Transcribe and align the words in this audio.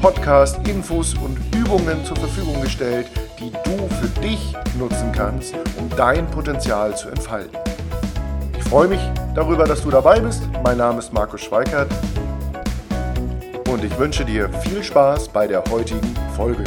Podcast 0.00 0.66
Infos 0.66 1.12
und 1.12 1.36
Übungen 1.54 2.02
zur 2.06 2.16
Verfügung 2.16 2.58
gestellt, 2.62 3.06
die 3.38 3.50
du 3.50 3.86
für 3.96 4.08
dich 4.22 4.54
nutzen 4.78 5.12
kannst, 5.12 5.54
um 5.78 5.90
dein 5.94 6.26
Potenzial 6.30 6.96
zu 6.96 7.10
entfalten. 7.10 7.58
Ich 8.56 8.64
freue 8.64 8.88
mich 8.88 9.00
darüber, 9.34 9.64
dass 9.64 9.82
du 9.82 9.90
dabei 9.90 10.18
bist. 10.18 10.42
Mein 10.64 10.78
Name 10.78 11.00
ist 11.00 11.12
Markus 11.12 11.42
Schweikert 11.42 11.92
und 13.68 13.84
ich 13.84 13.98
wünsche 13.98 14.24
dir 14.24 14.48
viel 14.48 14.82
Spaß 14.82 15.28
bei 15.28 15.46
der 15.46 15.62
heutigen 15.70 16.16
Folge. 16.34 16.64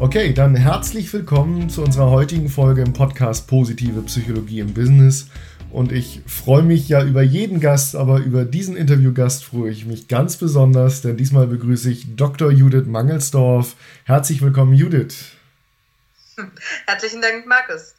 Okay, 0.00 0.32
dann 0.32 0.56
herzlich 0.56 1.12
willkommen 1.12 1.68
zu 1.68 1.84
unserer 1.84 2.10
heutigen 2.10 2.48
Folge 2.48 2.82
im 2.82 2.92
Podcast 2.92 3.46
Positive 3.46 4.02
Psychologie 4.02 4.58
im 4.58 4.74
Business. 4.74 5.28
Und 5.70 5.92
ich 5.92 6.22
freue 6.26 6.62
mich 6.62 6.88
ja 6.88 7.04
über 7.04 7.22
jeden 7.22 7.60
Gast, 7.60 7.94
aber 7.94 8.18
über 8.18 8.44
diesen 8.44 8.76
Interviewgast 8.76 9.44
freue 9.44 9.70
ich 9.70 9.86
mich 9.86 10.08
ganz 10.08 10.36
besonders, 10.36 11.00
denn 11.00 11.16
diesmal 11.16 11.46
begrüße 11.46 11.90
ich 11.90 12.16
Dr. 12.16 12.50
Judith 12.50 12.86
Mangelsdorf. 12.86 13.76
Herzlich 14.04 14.42
willkommen, 14.42 14.74
Judith. 14.74 15.26
Herzlichen 16.86 17.22
Dank, 17.22 17.46
Markus. 17.46 17.94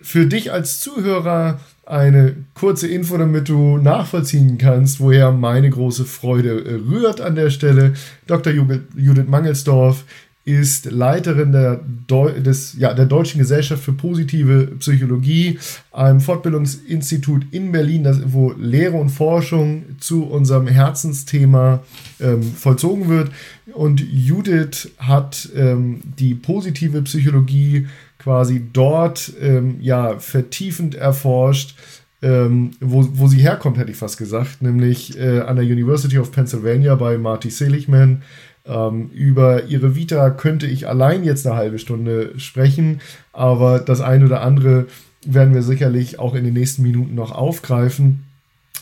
Für 0.00 0.26
dich 0.26 0.52
als 0.52 0.78
Zuhörer 0.78 1.58
eine 1.84 2.36
kurze 2.54 2.86
Info, 2.86 3.16
damit 3.16 3.48
du 3.48 3.78
nachvollziehen 3.78 4.56
kannst, 4.58 5.00
woher 5.00 5.32
meine 5.32 5.70
große 5.70 6.04
Freude 6.04 6.82
rührt 6.88 7.20
an 7.20 7.34
der 7.34 7.50
Stelle. 7.50 7.94
Dr. 8.28 8.52
Judith 8.52 9.26
Mangelsdorf 9.26 10.04
ist 10.48 10.90
Leiterin 10.90 11.52
der, 11.52 11.78
Deu 12.06 12.40
des, 12.40 12.74
ja, 12.78 12.94
der 12.94 13.04
Deutschen 13.04 13.38
Gesellschaft 13.38 13.84
für 13.84 13.92
positive 13.92 14.68
Psychologie, 14.78 15.58
einem 15.92 16.20
Fortbildungsinstitut 16.20 17.42
in 17.50 17.70
Berlin, 17.70 18.02
das, 18.04 18.20
wo 18.32 18.52
Lehre 18.52 18.96
und 18.96 19.10
Forschung 19.10 19.84
zu 20.00 20.24
unserem 20.24 20.66
Herzensthema 20.66 21.80
ähm, 22.18 22.42
vollzogen 22.42 23.10
wird. 23.10 23.30
Und 23.74 24.00
Judith 24.00 24.90
hat 24.96 25.50
ähm, 25.54 26.00
die 26.18 26.34
positive 26.34 27.02
Psychologie 27.02 27.86
quasi 28.18 28.64
dort 28.72 29.30
ähm, 29.42 29.76
ja, 29.80 30.18
vertiefend 30.18 30.94
erforscht. 30.94 31.76
Ähm, 32.20 32.72
wo, 32.80 33.06
wo 33.12 33.28
sie 33.28 33.38
herkommt, 33.38 33.78
hätte 33.78 33.92
ich 33.92 33.96
fast 33.96 34.18
gesagt, 34.18 34.60
nämlich 34.60 35.16
äh, 35.20 35.40
an 35.40 35.54
der 35.54 35.64
University 35.64 36.18
of 36.18 36.32
Pennsylvania 36.32 36.96
bei 36.96 37.16
Marty 37.16 37.48
Seligman, 37.48 38.22
ähm, 38.68 39.10
über 39.10 39.64
ihre 39.64 39.96
Vita 39.96 40.30
könnte 40.30 40.66
ich 40.66 40.86
allein 40.86 41.24
jetzt 41.24 41.46
eine 41.46 41.56
halbe 41.56 41.78
Stunde 41.78 42.38
sprechen, 42.38 43.00
aber 43.32 43.78
das 43.78 44.00
eine 44.00 44.26
oder 44.26 44.42
andere 44.42 44.86
werden 45.24 45.54
wir 45.54 45.62
sicherlich 45.62 46.18
auch 46.18 46.34
in 46.34 46.44
den 46.44 46.54
nächsten 46.54 46.82
Minuten 46.82 47.14
noch 47.14 47.32
aufgreifen. 47.32 48.24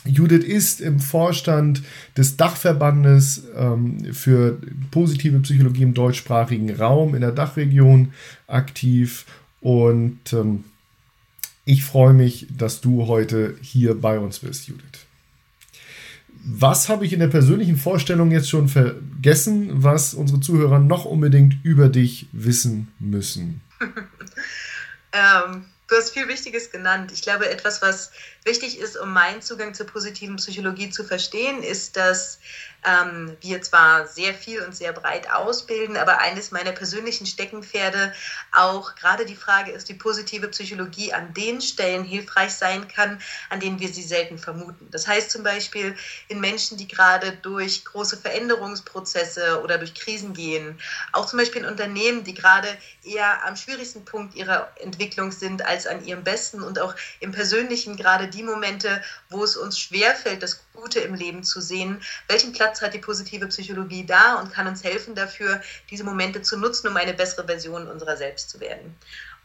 Judith 0.05 0.45
ist 0.45 0.79
im 0.79 0.99
Vorstand 0.99 1.81
des 2.15 2.37
Dachverbandes 2.37 3.47
ähm, 3.55 4.13
für 4.13 4.57
positive 4.91 5.39
Psychologie 5.39 5.83
im 5.83 5.93
deutschsprachigen 5.93 6.73
Raum 6.75 7.15
in 7.15 7.21
der 7.21 7.31
Dachregion 7.31 8.13
aktiv 8.47 9.25
und 9.59 10.19
ähm, 10.33 10.63
ich 11.65 11.83
freue 11.83 12.13
mich, 12.13 12.47
dass 12.55 12.79
du 12.79 13.07
heute 13.07 13.55
hier 13.61 13.99
bei 13.99 14.19
uns 14.19 14.39
bist, 14.39 14.67
Judith 14.67 15.06
was 16.43 16.89
habe 16.89 17.05
ich 17.05 17.13
in 17.13 17.19
der 17.19 17.27
persönlichen 17.27 17.77
Vorstellung 17.77 18.31
jetzt 18.31 18.49
schon 18.49 18.67
vergessen, 18.67 19.83
was 19.83 20.13
unsere 20.13 20.39
Zuhörer 20.39 20.79
noch 20.79 21.05
unbedingt 21.05 21.55
über 21.63 21.89
dich 21.89 22.27
wissen 22.31 22.93
müssen? 22.99 23.61
ähm, 25.11 25.65
du 25.87 25.95
hast 25.95 26.11
viel 26.11 26.27
Wichtiges 26.27 26.71
genannt. 26.71 27.11
Ich 27.11 27.21
glaube, 27.21 27.49
etwas, 27.49 27.81
was 27.81 28.11
wichtig 28.43 28.79
ist, 28.79 28.97
um 28.97 29.11
meinen 29.11 29.41
Zugang 29.41 29.73
zur 29.73 29.87
positiven 29.87 30.37
Psychologie 30.37 30.89
zu 30.89 31.03
verstehen, 31.03 31.63
ist, 31.63 31.97
dass 31.97 32.39
ähm, 32.87 33.35
wir 33.41 33.61
zwar 33.61 34.07
sehr 34.07 34.33
viel 34.33 34.61
und 34.61 34.75
sehr 34.75 34.93
breit 34.93 35.29
ausbilden, 35.29 35.97
aber 35.97 36.19
eines 36.19 36.51
meiner 36.51 36.71
persönlichen 36.71 37.25
Steckenpferde 37.25 38.13
auch 38.53 38.95
gerade 38.95 39.25
die 39.25 39.35
Frage 39.35 39.71
ist, 39.71 39.89
wie 39.89 39.95
positive 39.95 40.47
Psychologie 40.47 41.13
an 41.13 41.33
den 41.33 41.61
Stellen 41.61 42.03
hilfreich 42.03 42.53
sein 42.53 42.87
kann, 42.87 43.19
an 43.49 43.59
denen 43.59 43.79
wir 43.79 43.89
sie 43.89 44.03
selten 44.03 44.37
vermuten. 44.37 44.87
Das 44.91 45.07
heißt 45.07 45.29
zum 45.29 45.43
Beispiel 45.43 45.95
in 46.29 46.39
Menschen, 46.39 46.77
die 46.77 46.87
gerade 46.87 47.33
durch 47.41 47.83
große 47.83 48.17
Veränderungsprozesse 48.17 49.61
oder 49.61 49.77
durch 49.77 49.93
Krisen 49.93 50.33
gehen, 50.33 50.79
auch 51.11 51.25
zum 51.25 51.39
Beispiel 51.39 51.63
in 51.63 51.67
Unternehmen, 51.67 52.23
die 52.23 52.33
gerade 52.33 52.69
eher 53.03 53.45
am 53.45 53.55
schwierigsten 53.55 54.05
Punkt 54.05 54.35
ihrer 54.35 54.71
Entwicklung 54.79 55.31
sind 55.31 55.65
als 55.65 55.87
an 55.87 56.05
ihrem 56.05 56.23
besten 56.23 56.61
und 56.61 56.79
auch 56.79 56.95
im 57.19 57.31
Persönlichen 57.31 57.97
gerade 57.97 58.27
die 58.27 58.43
Momente, 58.43 59.01
wo 59.29 59.43
es 59.43 59.57
uns 59.57 59.77
schwerfällt, 59.77 60.41
das 60.41 60.63
Gute 60.73 60.99
im 60.99 61.15
Leben 61.15 61.43
zu 61.43 61.59
sehen. 61.59 62.01
Welchen 62.27 62.53
Platz 62.53 62.76
hat 62.81 62.93
die 62.93 62.99
positive 62.99 63.47
Psychologie 63.47 64.05
da 64.05 64.35
und 64.35 64.51
kann 64.51 64.67
uns 64.67 64.83
helfen 64.83 65.15
dafür, 65.15 65.61
diese 65.89 66.03
Momente 66.03 66.41
zu 66.41 66.57
nutzen, 66.57 66.87
um 66.87 66.97
eine 66.97 67.13
bessere 67.13 67.45
Version 67.45 67.87
unserer 67.87 68.17
selbst 68.17 68.49
zu 68.49 68.59
werden? 68.59 68.95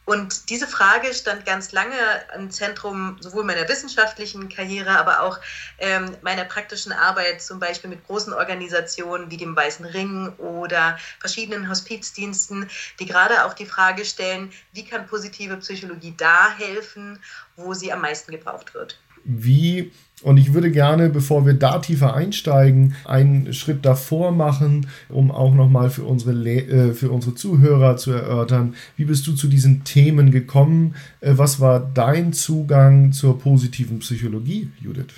Und 0.05 0.49
diese 0.49 0.67
Frage 0.67 1.13
stand 1.13 1.45
ganz 1.45 1.71
lange 1.71 1.95
im 2.35 2.51
Zentrum 2.51 3.15
sowohl 3.21 3.45
meiner 3.45 3.67
wissenschaftlichen 3.69 4.49
Karriere, 4.49 4.99
aber 4.99 5.21
auch 5.21 5.39
ähm, 5.79 6.17
meiner 6.21 6.43
praktischen 6.43 6.91
Arbeit, 6.91 7.41
zum 7.41 7.59
Beispiel 7.59 7.89
mit 7.89 8.05
großen 8.05 8.33
Organisationen 8.33 9.31
wie 9.31 9.37
dem 9.37 9.55
Weißen 9.55 9.85
Ring 9.85 10.33
oder 10.39 10.97
verschiedenen 11.19 11.69
Hospizdiensten, 11.69 12.69
die 12.99 13.05
gerade 13.05 13.45
auch 13.45 13.53
die 13.53 13.65
Frage 13.65 14.03
stellen, 14.03 14.51
wie 14.73 14.83
kann 14.83 15.07
positive 15.07 15.55
Psychologie 15.57 16.13
da 16.17 16.53
helfen, 16.57 17.19
wo 17.55 17.73
sie 17.73 17.93
am 17.93 18.01
meisten 18.01 18.31
gebraucht 18.31 18.73
wird. 18.73 18.99
Wie 19.23 19.93
und 20.23 20.37
ich 20.37 20.53
würde 20.53 20.71
gerne, 20.71 21.09
bevor 21.09 21.45
wir 21.45 21.53
da 21.53 21.79
tiefer 21.79 22.13
einsteigen, 22.15 22.95
einen 23.05 23.53
Schritt 23.53 23.85
davor 23.85 24.31
machen, 24.31 24.87
um 25.09 25.31
auch 25.31 25.53
nochmal 25.53 25.89
für 25.89 26.03
unsere, 26.03 26.33
äh, 26.33 26.93
für 26.93 27.11
unsere 27.11 27.35
Zuhörer 27.35 27.97
zu 27.97 28.11
erörtern, 28.11 28.75
wie 28.95 29.05
bist 29.05 29.27
du 29.27 29.33
zu 29.33 29.47
diesen 29.47 29.83
Themen 29.83 30.31
gekommen? 30.31 30.95
Äh, 31.19 31.33
was 31.35 31.59
war 31.59 31.79
dein 31.79 32.33
Zugang 32.33 33.11
zur 33.11 33.37
positiven 33.37 33.99
Psychologie, 33.99 34.69
Judith? 34.81 35.13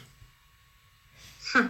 Hm. 1.53 1.69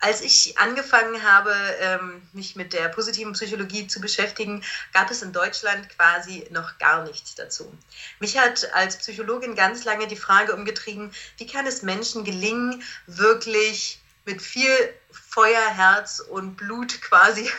Als 0.00 0.22
ich 0.22 0.56
angefangen 0.58 1.22
habe, 1.22 1.54
ähm, 1.80 2.22
mich 2.32 2.56
mit 2.56 2.72
der 2.72 2.88
positiven 2.88 3.34
Psychologie 3.34 3.86
zu 3.86 4.00
beschäftigen, 4.00 4.64
gab 4.94 5.10
es 5.10 5.20
in 5.20 5.32
Deutschland 5.32 5.88
quasi 5.90 6.46
noch 6.50 6.78
gar 6.78 7.04
nichts 7.04 7.34
dazu. 7.34 7.72
Mich 8.18 8.38
hat 8.38 8.72
als 8.72 8.96
Psychologin 8.96 9.54
ganz 9.54 9.84
lange 9.84 10.06
die 10.06 10.16
Frage 10.16 10.54
umgetrieben, 10.54 11.12
wie 11.36 11.46
kann 11.46 11.66
es 11.66 11.82
Menschen 11.82 12.24
gelingen, 12.24 12.82
wirklich 13.06 14.00
mit 14.30 14.42
viel 14.42 14.70
Feuer, 15.10 15.74
Herz 15.74 16.20
und 16.20 16.56
Blut 16.56 17.02
quasi 17.02 17.50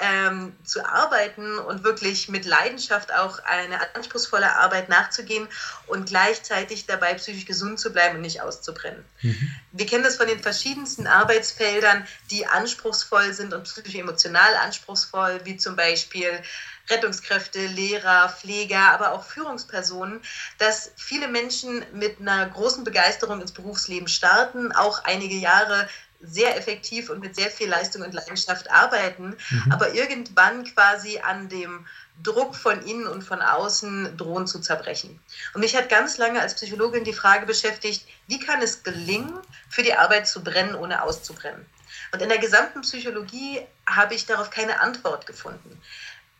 ähm, 0.00 0.54
zu 0.64 0.84
arbeiten 0.84 1.58
und 1.58 1.84
wirklich 1.84 2.28
mit 2.28 2.46
Leidenschaft 2.46 3.12
auch 3.12 3.38
eine 3.40 3.94
anspruchsvolle 3.94 4.56
Arbeit 4.56 4.88
nachzugehen 4.88 5.46
und 5.86 6.08
gleichzeitig 6.08 6.86
dabei 6.86 7.14
psychisch 7.14 7.44
gesund 7.44 7.78
zu 7.78 7.92
bleiben 7.92 8.16
und 8.16 8.22
nicht 8.22 8.40
auszubrennen. 8.40 9.04
Mhm. 9.20 9.50
Wir 9.72 9.86
kennen 9.86 10.04
das 10.04 10.16
von 10.16 10.26
den 10.26 10.40
verschiedensten 10.40 11.06
Arbeitsfeldern, 11.06 12.06
die 12.30 12.46
anspruchsvoll 12.46 13.34
sind 13.34 13.52
und 13.52 13.64
psychisch-emotional 13.64 14.56
anspruchsvoll, 14.56 15.40
wie 15.44 15.58
zum 15.58 15.76
Beispiel 15.76 16.42
Rettungskräfte, 16.88 17.66
Lehrer, 17.66 18.30
Pfleger, 18.30 18.92
aber 18.92 19.12
auch 19.12 19.24
Führungspersonen, 19.24 20.20
dass 20.58 20.92
viele 20.96 21.28
Menschen 21.28 21.84
mit 21.92 22.20
einer 22.20 22.46
großen 22.48 22.84
Begeisterung 22.84 23.40
ins 23.40 23.52
Berufsleben 23.52 24.08
starten, 24.08 24.72
auch 24.72 25.04
einige 25.04 25.36
Jahre 25.36 25.88
sehr 26.20 26.56
effektiv 26.56 27.10
und 27.10 27.20
mit 27.20 27.34
sehr 27.34 27.50
viel 27.50 27.68
Leistung 27.68 28.02
und 28.02 28.12
Leidenschaft 28.12 28.70
arbeiten, 28.70 29.36
mhm. 29.50 29.72
aber 29.72 29.94
irgendwann 29.94 30.64
quasi 30.64 31.18
an 31.18 31.48
dem 31.48 31.86
Druck 32.22 32.54
von 32.54 32.82
innen 32.86 33.06
und 33.06 33.22
von 33.22 33.40
außen 33.40 34.16
drohen 34.16 34.46
zu 34.46 34.60
zerbrechen. 34.60 35.18
Und 35.54 35.60
mich 35.60 35.74
hat 35.74 35.88
ganz 35.88 36.18
lange 36.18 36.40
als 36.40 36.54
Psychologin 36.54 37.04
die 37.04 37.14
Frage 37.14 37.46
beschäftigt, 37.46 38.06
wie 38.26 38.38
kann 38.38 38.60
es 38.60 38.82
gelingen, 38.82 39.32
für 39.68 39.82
die 39.82 39.94
Arbeit 39.94 40.28
zu 40.28 40.44
brennen, 40.44 40.74
ohne 40.74 41.02
auszubrennen? 41.02 41.64
Und 42.12 42.20
in 42.20 42.28
der 42.28 42.38
gesamten 42.38 42.82
Psychologie 42.82 43.60
habe 43.86 44.14
ich 44.14 44.26
darauf 44.26 44.50
keine 44.50 44.80
Antwort 44.80 45.26
gefunden. 45.26 45.80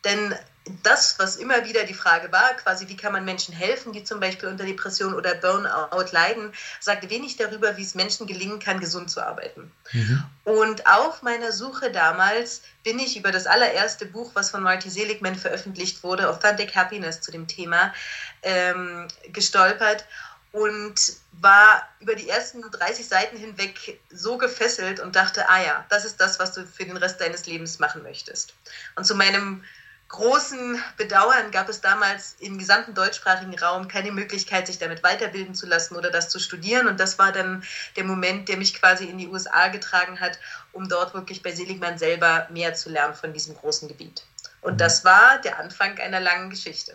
Denn 0.05 0.35
das, 0.83 1.19
was 1.19 1.37
immer 1.37 1.65
wieder 1.65 1.85
die 1.85 1.95
Frage 1.95 2.31
war, 2.33 2.55
quasi 2.55 2.89
wie 2.89 2.97
kann 2.97 3.13
man 3.13 3.25
Menschen 3.25 3.55
helfen, 3.55 3.93
die 3.93 4.05
zum 4.05 4.21
Beispiel 4.21 4.49
unter 4.49 4.65
Depression 4.65 5.15
oder 5.15 5.35
Burnout 5.35 6.13
leiden, 6.13 6.53
sagte 6.81 7.09
wenig 7.09 7.37
darüber, 7.37 7.77
wie 7.77 7.83
es 7.83 7.95
Menschen 7.95 8.27
gelingen 8.27 8.59
kann, 8.59 8.79
gesund 8.79 9.11
zu 9.11 9.23
arbeiten. 9.23 9.73
Mhm. 9.93 10.25
Und 10.45 10.87
auf 10.87 11.23
meiner 11.23 11.53
Suche 11.53 11.91
damals 11.91 12.63
bin 12.85 12.99
ich 12.99 13.17
über 13.17 13.33
das 13.33 13.47
allererste 13.47 14.05
Buch, 14.05 14.33
was 14.35 14.51
von 14.51 14.63
Marty 14.63 14.91
Seligman 14.91 15.35
veröffentlicht 15.35 16.03
wurde, 16.03 16.29
Authentic 16.29 16.75
Happiness 16.75 17.21
zu 17.21 17.31
dem 17.31 17.47
Thema, 17.47 17.95
ähm, 18.43 19.09
gestolpert 19.33 20.05
und 20.53 20.95
war 21.33 21.89
über 22.01 22.15
die 22.15 22.29
ersten 22.29 22.61
30 22.61 23.07
Seiten 23.07 23.37
hinweg 23.37 24.01
so 24.11 24.37
gefesselt 24.37 25.01
und 25.01 25.17
dachte, 25.17 25.49
ah 25.49 25.63
ja, 25.63 25.87
das 25.89 26.05
ist 26.05 26.21
das, 26.21 26.39
was 26.39 26.53
du 26.53 26.67
für 26.67 26.85
den 26.85 26.97
Rest 26.97 27.21
deines 27.21 27.47
Lebens 27.47 27.79
machen 27.79 28.03
möchtest. 28.03 28.55
Und 28.97 29.05
zu 29.05 29.15
meinem 29.15 29.65
großen 30.11 30.83
Bedauern 30.97 31.51
gab 31.53 31.69
es 31.69 31.81
damals 31.81 32.37
im 32.41 32.59
gesamten 32.59 32.95
deutschsprachigen 32.95 33.57
Raum 33.59 33.89
keine 33.89 34.13
Möglichkeit, 34.13 34.67
sich 34.67 34.79
damit 34.79 35.03
weiterbilden 35.03 35.55
zu 35.55 35.67
lassen 35.67 35.97
oder 35.97 36.11
das 36.11 36.29
zu 36.29 36.39
studieren. 36.39 36.89
Und 36.89 37.01
das 37.01 37.19
war 37.19 37.33
dann 37.33 37.63
der 37.97 38.05
Moment, 38.05 38.49
der 38.49 38.57
mich 38.57 38.75
quasi 38.75 39.05
in 39.07 39.19
die 39.19 39.29
USA 39.29 39.69
getragen 39.69 40.21
hat, 40.21 40.39
um 40.73 40.89
dort 40.89 41.15
wirklich 41.15 41.43
bei 41.43 41.53
Seligmann 41.53 41.97
selber 41.97 42.49
mehr 42.51 42.75
zu 42.75 42.91
lernen 42.91 43.15
von 43.15 43.33
diesem 43.33 43.57
großen 43.57 43.89
Gebiet. 43.89 44.25
Und 44.63 44.81
das 44.81 45.05
war 45.05 45.41
der 45.43 45.59
Anfang 45.59 45.99
einer 45.99 46.21
langen 46.21 46.51
Geschichte. 46.51 46.93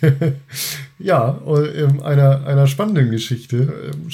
ja, 0.98 1.40
ähm, 1.46 2.02
einer, 2.02 2.46
einer 2.46 2.66
spannenden 2.66 3.10
Geschichte. 3.10 3.92
Ähm, 3.92 4.08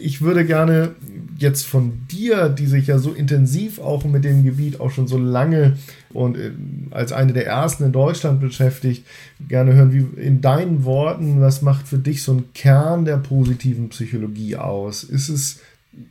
ich 0.00 0.20
würde 0.20 0.44
gerne 0.44 0.94
jetzt 1.36 1.66
von 1.66 2.06
dir, 2.08 2.48
die 2.48 2.66
sich 2.66 2.86
ja 2.86 2.98
so 2.98 3.12
intensiv 3.12 3.80
auch 3.80 4.04
mit 4.04 4.24
dem 4.24 4.44
Gebiet 4.44 4.80
auch 4.80 4.90
schon 4.90 5.08
so 5.08 5.18
lange 5.18 5.76
und 6.12 6.36
äh, 6.36 6.52
als 6.90 7.12
eine 7.12 7.32
der 7.32 7.46
ersten 7.46 7.84
in 7.84 7.92
Deutschland 7.92 8.40
beschäftigt, 8.40 9.04
gerne 9.48 9.74
hören, 9.74 9.92
wie 9.92 10.20
in 10.20 10.40
deinen 10.40 10.84
Worten, 10.84 11.40
was 11.40 11.62
macht 11.62 11.88
für 11.88 11.98
dich 11.98 12.22
so 12.22 12.34
ein 12.34 12.52
Kern 12.54 13.04
der 13.04 13.16
positiven 13.16 13.88
Psychologie 13.88 14.56
aus? 14.56 15.02
Ist 15.02 15.28
es, 15.28 15.60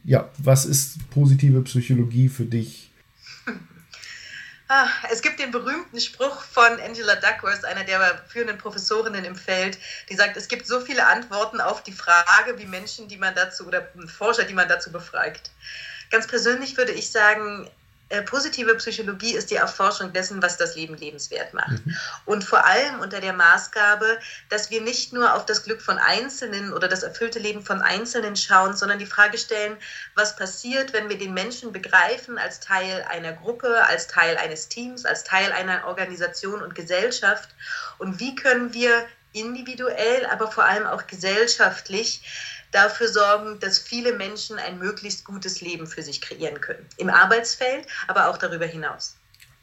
ja, 0.03 0.29
was 0.37 0.65
ist 0.65 1.09
positive 1.11 1.61
Psychologie 1.61 2.27
für 2.27 2.45
dich? 2.45 2.89
Ah, 4.75 4.89
es 5.11 5.21
gibt 5.21 5.37
den 5.37 5.51
berühmten 5.51 5.99
Spruch 5.99 6.41
von 6.41 6.79
Angela 6.79 7.13
Duckworth, 7.17 7.63
einer 7.63 7.83
der 7.83 8.23
führenden 8.27 8.57
Professorinnen 8.57 9.23
im 9.23 9.35
Feld, 9.35 9.77
die 10.09 10.15
sagt, 10.15 10.35
es 10.35 10.47
gibt 10.47 10.65
so 10.65 10.81
viele 10.81 11.05
Antworten 11.05 11.61
auf 11.61 11.83
die 11.83 11.91
Frage, 11.91 12.57
wie 12.57 12.65
Menschen, 12.65 13.07
die 13.07 13.17
man 13.17 13.35
dazu 13.35 13.67
oder 13.67 13.87
Forscher, 14.07 14.45
die 14.45 14.55
man 14.55 14.67
dazu 14.67 14.91
befragt. 14.91 15.51
Ganz 16.09 16.25
persönlich 16.25 16.75
würde 16.75 16.91
ich 16.91 17.11
sagen, 17.11 17.69
positive 18.25 18.75
Psychologie 18.75 19.33
ist 19.33 19.49
die 19.49 19.55
Erforschung 19.55 20.13
dessen, 20.13 20.41
was 20.41 20.57
das 20.57 20.75
Leben 20.75 20.95
lebenswert 20.95 21.53
macht. 21.53 21.85
Mhm. 21.85 21.95
Und 22.25 22.43
vor 22.43 22.65
allem 22.65 22.99
unter 22.99 23.19
der 23.19 23.33
Maßgabe, 23.33 24.19
dass 24.49 24.69
wir 24.69 24.81
nicht 24.81 25.13
nur 25.13 25.33
auf 25.33 25.45
das 25.45 25.63
Glück 25.63 25.81
von 25.81 25.97
Einzelnen 25.97 26.73
oder 26.73 26.87
das 26.87 27.03
erfüllte 27.03 27.39
Leben 27.39 27.63
von 27.63 27.81
Einzelnen 27.81 28.35
schauen, 28.35 28.75
sondern 28.75 28.99
die 28.99 29.05
Frage 29.05 29.37
stellen, 29.37 29.77
was 30.15 30.35
passiert, 30.35 30.93
wenn 30.93 31.09
wir 31.09 31.17
den 31.17 31.33
Menschen 31.33 31.71
begreifen 31.71 32.37
als 32.37 32.59
Teil 32.59 33.05
einer 33.09 33.33
Gruppe, 33.33 33.83
als 33.85 34.07
Teil 34.07 34.37
eines 34.37 34.67
Teams, 34.67 35.05
als 35.05 35.23
Teil 35.23 35.51
einer 35.51 35.87
Organisation 35.87 36.61
und 36.61 36.75
Gesellschaft 36.75 37.49
und 37.97 38.19
wie 38.19 38.35
können 38.35 38.73
wir 38.73 39.05
individuell, 39.33 40.25
aber 40.27 40.51
vor 40.51 40.63
allem 40.63 40.85
auch 40.85 41.07
gesellschaftlich 41.07 42.21
dafür 42.73 43.07
sorgen, 43.07 43.59
dass 43.59 43.79
viele 43.79 44.13
Menschen 44.13 44.57
ein 44.57 44.79
möglichst 44.79 45.25
gutes 45.25 45.61
Leben 45.61 45.87
für 45.87 46.01
sich 46.01 46.21
kreieren 46.21 46.59
können. 46.61 46.85
Im 46.97 47.09
Arbeitsfeld, 47.09 47.87
aber 48.07 48.29
auch 48.29 48.37
darüber 48.37 48.65
hinaus. 48.65 49.15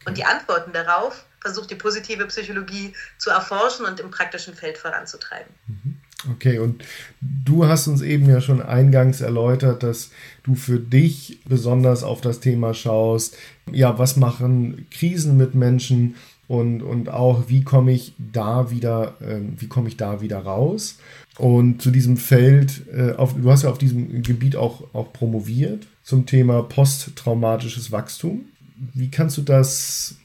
Und 0.06 0.16
die 0.16 0.24
Antworten 0.24 0.72
darauf 0.72 1.26
versucht 1.40 1.70
die 1.70 1.74
positive 1.74 2.26
Psychologie 2.26 2.94
zu 3.18 3.30
erforschen 3.30 3.84
und 3.84 4.00
im 4.00 4.10
praktischen 4.10 4.54
Feld 4.54 4.78
voranzutreiben. 4.78 5.52
Mhm. 5.66 5.96
Okay, 6.32 6.58
und 6.58 6.84
du 7.22 7.66
hast 7.66 7.86
uns 7.86 8.02
eben 8.02 8.28
ja 8.28 8.42
schon 8.42 8.60
eingangs 8.60 9.22
erläutert, 9.22 9.82
dass 9.82 10.10
du 10.42 10.54
für 10.54 10.78
dich 10.78 11.40
besonders 11.46 12.02
auf 12.02 12.20
das 12.20 12.40
Thema 12.40 12.74
schaust, 12.74 13.38
ja, 13.72 13.98
was 13.98 14.16
machen 14.16 14.86
Krisen 14.90 15.38
mit 15.38 15.54
Menschen 15.54 16.16
und, 16.46 16.82
und 16.82 17.08
auch, 17.08 17.48
wie 17.48 17.64
komme 17.64 17.92
ich 17.92 18.12
da 18.18 18.70
wieder, 18.70 19.14
äh, 19.20 19.38
wie 19.56 19.68
komme 19.68 19.88
ich 19.88 19.96
da 19.96 20.20
wieder 20.20 20.40
raus? 20.40 20.98
Und 21.40 21.80
zu 21.80 21.90
diesem 21.90 22.18
Feld, 22.18 22.82
äh, 22.92 23.12
auf, 23.12 23.32
du 23.34 23.50
hast 23.50 23.62
ja 23.62 23.70
auf 23.70 23.78
diesem 23.78 24.22
Gebiet 24.22 24.56
auch, 24.56 24.82
auch 24.92 25.10
promoviert 25.10 25.86
zum 26.02 26.26
Thema 26.26 26.62
posttraumatisches 26.62 27.90
Wachstum. 27.90 28.44
Wie 28.92 29.10
kannst 29.10 29.38
du 29.38 29.42
das 29.42 30.16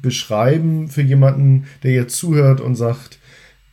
beschreiben 0.00 0.88
für 0.88 1.02
jemanden, 1.02 1.66
der 1.82 1.92
jetzt 1.92 2.16
zuhört 2.16 2.62
und 2.62 2.76
sagt, 2.76 3.18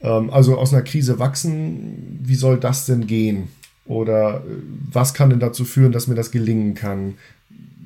ähm, 0.02 0.30
also 0.32 0.58
aus 0.58 0.74
einer 0.74 0.84
Krise 0.84 1.18
wachsen, 1.18 2.20
wie 2.22 2.36
soll 2.36 2.60
das 2.60 2.86
denn 2.86 3.08
gehen? 3.08 3.48
Oder 3.86 4.44
äh, 4.46 4.58
was 4.92 5.14
kann 5.14 5.30
denn 5.30 5.40
dazu 5.40 5.64
führen, 5.64 5.94
dass 5.94 6.08
mir 6.08 6.16
das 6.16 6.32
gelingen 6.32 6.76
kann? 6.76 7.18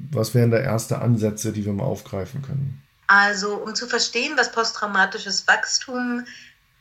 Was 0.10 0.34
wären 0.34 0.50
da 0.50 0.58
erste 0.58 1.00
Ansätze, 1.00 1.52
die 1.52 1.64
wir 1.64 1.74
mal 1.74 1.84
aufgreifen 1.84 2.42
können? 2.42 2.82
Also, 3.06 3.54
um 3.56 3.76
zu 3.76 3.86
verstehen, 3.86 4.34
was 4.36 4.52
posttraumatisches 4.52 5.48
Wachstum 5.48 6.24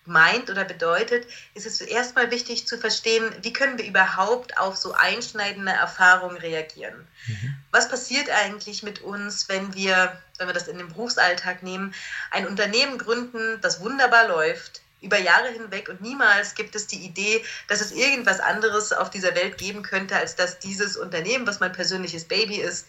meint 0.08 0.50
oder 0.50 0.64
bedeutet, 0.64 1.26
ist 1.54 1.66
es 1.66 1.80
erstmal 1.80 2.30
wichtig 2.30 2.66
zu 2.66 2.78
verstehen, 2.78 3.30
wie 3.42 3.52
können 3.52 3.78
wir 3.78 3.86
überhaupt 3.86 4.58
auf 4.58 4.76
so 4.76 4.92
einschneidende 4.92 5.72
Erfahrungen 5.72 6.38
reagieren. 6.38 7.06
Mhm. 7.26 7.54
Was 7.70 7.88
passiert 7.88 8.30
eigentlich 8.30 8.82
mit 8.82 9.02
uns, 9.02 9.48
wenn 9.48 9.74
wir, 9.74 10.20
wenn 10.38 10.48
wir 10.48 10.54
das 10.54 10.68
in 10.68 10.78
den 10.78 10.88
Berufsalltag 10.88 11.62
nehmen, 11.62 11.94
ein 12.30 12.46
Unternehmen 12.46 12.98
gründen, 12.98 13.60
das 13.60 13.80
wunderbar 13.80 14.26
läuft, 14.28 14.80
über 15.00 15.18
Jahre 15.18 15.48
hinweg 15.48 15.88
und 15.88 16.00
niemals 16.00 16.54
gibt 16.54 16.74
es 16.74 16.86
die 16.86 17.04
Idee, 17.04 17.44
dass 17.68 17.80
es 17.80 17.92
irgendwas 17.92 18.40
anderes 18.40 18.92
auf 18.92 19.10
dieser 19.10 19.34
Welt 19.34 19.58
geben 19.58 19.82
könnte, 19.82 20.16
als 20.16 20.34
dass 20.34 20.58
dieses 20.58 20.96
Unternehmen, 20.96 21.46
was 21.46 21.60
mein 21.60 21.72
persönliches 21.72 22.24
Baby 22.24 22.56
ist, 22.56 22.86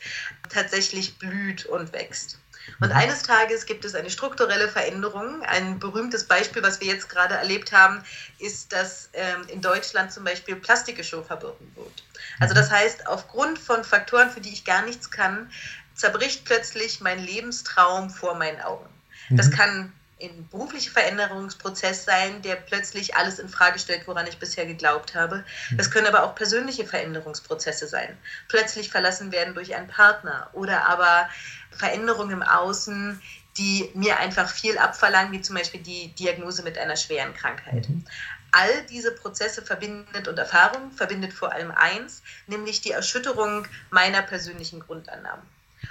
tatsächlich 0.50 1.20
blüht 1.20 1.66
und 1.66 1.94
wächst. 1.94 2.40
Und 2.80 2.90
mhm. 2.90 2.96
eines 2.96 3.24
Tages 3.24 3.66
gibt 3.66 3.86
es 3.86 3.96
eine 3.96 4.10
strukturelle 4.10 4.68
Veränderung. 4.68 5.42
Ein 5.44 5.80
berühmtes 5.80 6.26
Beispiel, 6.26 6.64
was 6.64 6.80
wir 6.80 6.88
jetzt 6.88 7.10
gerade 7.10 7.36
erlebt 7.36 7.72
haben, 7.72 8.04
ist, 8.40 8.72
dass 8.72 9.10
ähm, 9.14 9.42
in 9.48 9.62
Deutschland 9.62 10.12
zum 10.12 10.24
Beispiel 10.24 10.56
Plastikgeschirr 10.56 11.24
verboten 11.24 11.72
wird. 11.76 12.04
Also 12.40 12.54
das 12.54 12.72
heißt, 12.72 13.08
aufgrund 13.08 13.60
von 13.60 13.84
Faktoren, 13.84 14.30
für 14.30 14.42
die 14.42 14.54
ich 14.54 14.66
gar 14.66 14.84
nichts 14.84 15.12
kann, 15.12 15.50
zerbricht 15.96 16.46
plötzlich 16.46 17.02
mein 17.02 17.20
Lebenstraum 17.20 18.10
vor 18.10 18.36
meinen 18.36 18.62
Augen. 18.62 18.88
Das 19.30 19.48
mhm. 19.48 19.52
kann 19.52 19.94
ein 20.22 20.48
beruflicher 20.50 20.92
Veränderungsprozess 20.92 22.06
sein, 22.06 22.42
der 22.42 22.56
plötzlich 22.56 23.16
alles 23.16 23.40
in 23.40 23.50
Frage 23.50 23.80
stellt, 23.80 24.08
woran 24.08 24.28
ich 24.28 24.38
bisher 24.38 24.66
geglaubt 24.66 25.16
habe. 25.16 25.44
Das 25.78 25.88
mhm. 25.88 25.92
können 25.92 26.08
aber 26.08 26.24
auch 26.24 26.36
persönliche 26.36 26.86
Veränderungsprozesse 26.86 27.88
sein. 27.88 28.18
Plötzlich 28.48 28.90
verlassen 28.90 29.32
werden 29.32 29.54
durch 29.54 29.76
einen 29.76 29.88
Partner 29.88 30.50
oder 30.54 30.88
aber 30.88 31.30
Veränderungen 31.72 32.32
im 32.32 32.44
Außen, 32.44 33.22
die 33.58 33.90
mir 33.94 34.20
einfach 34.20 34.50
viel 34.50 34.78
abverlangen, 34.78 35.32
wie 35.32 35.42
zum 35.42 35.56
Beispiel 35.56 35.82
die 35.82 36.10
Diagnose 36.16 36.64
mit 36.64 36.78
einer 36.78 36.96
schweren 36.96 37.34
Krankheit. 37.34 37.90
Mhm. 37.90 38.06
All 38.52 38.86
diese 38.90 39.12
Prozesse 39.12 39.62
verbindet 39.62 40.28
und 40.28 40.40
Erfahrung 40.40 40.92
verbindet 40.92 41.34
vor 41.34 41.52
allem 41.52 41.72
eins, 41.72 42.24
nämlich 42.48 42.82
die 42.82 42.92
Erschütterung 42.92 43.68
meiner 43.92 44.22
persönlichen 44.24 44.80
Grundannahmen. 44.80 45.46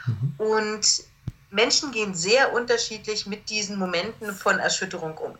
Mhm. 0.06 0.35
Und 0.38 1.04
Menschen 1.50 1.92
gehen 1.92 2.14
sehr 2.14 2.52
unterschiedlich 2.52 3.26
mit 3.26 3.48
diesen 3.50 3.78
Momenten 3.78 4.34
von 4.34 4.58
Erschütterung 4.58 5.16
um. 5.16 5.36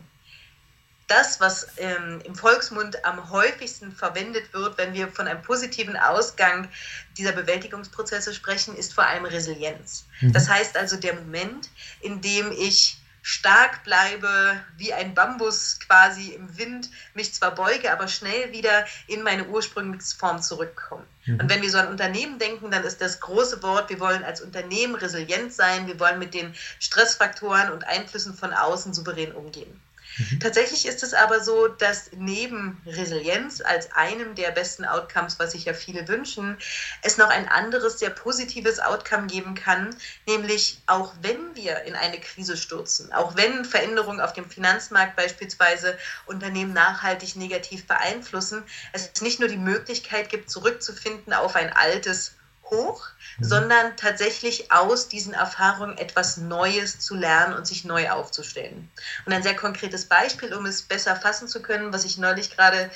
Das, 1.07 1.39
was 1.39 1.67
ähm, 1.77 2.21
im 2.23 2.35
Volksmund 2.35 3.03
am 3.03 3.31
häufigsten 3.31 3.91
verwendet 3.91 4.53
wird, 4.53 4.77
wenn 4.77 4.93
wir 4.93 5.07
von 5.07 5.27
einem 5.27 5.41
positiven 5.41 5.97
Ausgang 5.97 6.69
dieser 7.17 7.31
Bewältigungsprozesse 7.31 8.31
sprechen, 8.33 8.75
ist 8.75 8.93
vor 8.93 9.05
allem 9.05 9.25
Resilienz. 9.25 10.05
Mhm. 10.21 10.33
Das 10.33 10.47
heißt 10.47 10.77
also 10.77 10.97
der 10.97 11.15
Moment, 11.15 11.69
in 12.01 12.21
dem 12.21 12.51
ich 12.51 12.99
stark 13.21 13.83
bleibe, 13.83 14.59
wie 14.77 14.93
ein 14.93 15.13
Bambus 15.13 15.79
quasi 15.79 16.29
im 16.29 16.57
Wind, 16.57 16.89
mich 17.13 17.33
zwar 17.33 17.53
beuge, 17.55 17.91
aber 17.91 18.07
schnell 18.07 18.51
wieder 18.51 18.85
in 19.07 19.23
meine 19.23 19.45
Ursprungsform 19.45 20.41
zurückkomme. 20.41 21.05
Mhm. 21.29 21.39
Und 21.39 21.49
wenn 21.49 21.61
wir 21.61 21.69
so 21.69 21.77
an 21.77 21.87
Unternehmen 21.87 22.39
denken, 22.39 22.71
dann 22.71 22.83
ist 22.83 23.01
das 23.01 23.19
große 23.19 23.61
Wort, 23.63 23.89
wir 23.89 23.99
wollen 23.99 24.23
als 24.23 24.41
Unternehmen 24.41 24.95
resilient 24.95 25.53
sein, 25.53 25.87
wir 25.87 25.99
wollen 25.99 26.19
mit 26.19 26.33
den 26.33 26.53
Stressfaktoren 26.79 27.71
und 27.71 27.85
Einflüssen 27.85 28.33
von 28.33 28.53
außen 28.53 28.93
souverän 28.93 29.31
umgehen. 29.31 29.79
Mhm. 30.19 30.39
Tatsächlich 30.39 30.85
ist 30.85 31.03
es 31.03 31.13
aber 31.13 31.43
so, 31.43 31.67
dass 31.67 32.11
neben 32.13 32.81
Resilienz 32.85 33.61
als 33.61 33.91
einem 33.93 34.35
der 34.35 34.51
besten 34.51 34.85
Outcomes, 34.85 35.39
was 35.39 35.53
sich 35.53 35.65
ja 35.65 35.73
viele 35.73 36.07
wünschen, 36.07 36.57
es 37.01 37.17
noch 37.17 37.29
ein 37.29 37.47
anderes, 37.47 37.99
sehr 37.99 38.09
positives 38.09 38.79
Outcome 38.79 39.27
geben 39.27 39.55
kann, 39.55 39.95
nämlich 40.27 40.81
auch 40.87 41.13
wenn 41.21 41.55
wir 41.55 41.83
in 41.83 41.95
eine 41.95 42.19
Krise 42.19 42.57
stürzen, 42.57 43.11
auch 43.13 43.35
wenn 43.35 43.65
Veränderungen 43.65 44.21
auf 44.21 44.33
dem 44.33 44.49
Finanzmarkt 44.49 45.15
beispielsweise 45.15 45.97
Unternehmen 46.25 46.73
nachhaltig 46.73 47.35
negativ 47.35 47.87
beeinflussen, 47.87 48.63
es 48.93 49.21
nicht 49.21 49.39
nur 49.39 49.49
die 49.49 49.57
Möglichkeit 49.57 50.29
gibt, 50.29 50.49
zurückzufinden 50.49 51.33
auf 51.33 51.55
ein 51.55 51.71
altes 51.71 52.38
hoch, 52.69 53.07
mhm. 53.37 53.43
sondern 53.43 53.97
tatsächlich 53.97 54.71
aus 54.71 55.07
diesen 55.07 55.33
Erfahrungen 55.33 55.97
etwas 55.97 56.37
Neues 56.37 56.99
zu 56.99 57.15
lernen 57.15 57.55
und 57.55 57.67
sich 57.67 57.85
neu 57.85 58.09
aufzustellen. 58.09 58.89
Und 59.25 59.33
ein 59.33 59.43
sehr 59.43 59.55
konkretes 59.55 60.05
Beispiel, 60.05 60.53
um 60.53 60.65
es 60.65 60.81
besser 60.81 61.15
fassen 61.15 61.47
zu 61.47 61.61
können, 61.61 61.93
was 61.93 62.05
ich 62.05 62.17
neulich 62.17 62.55
gerade 62.55 62.89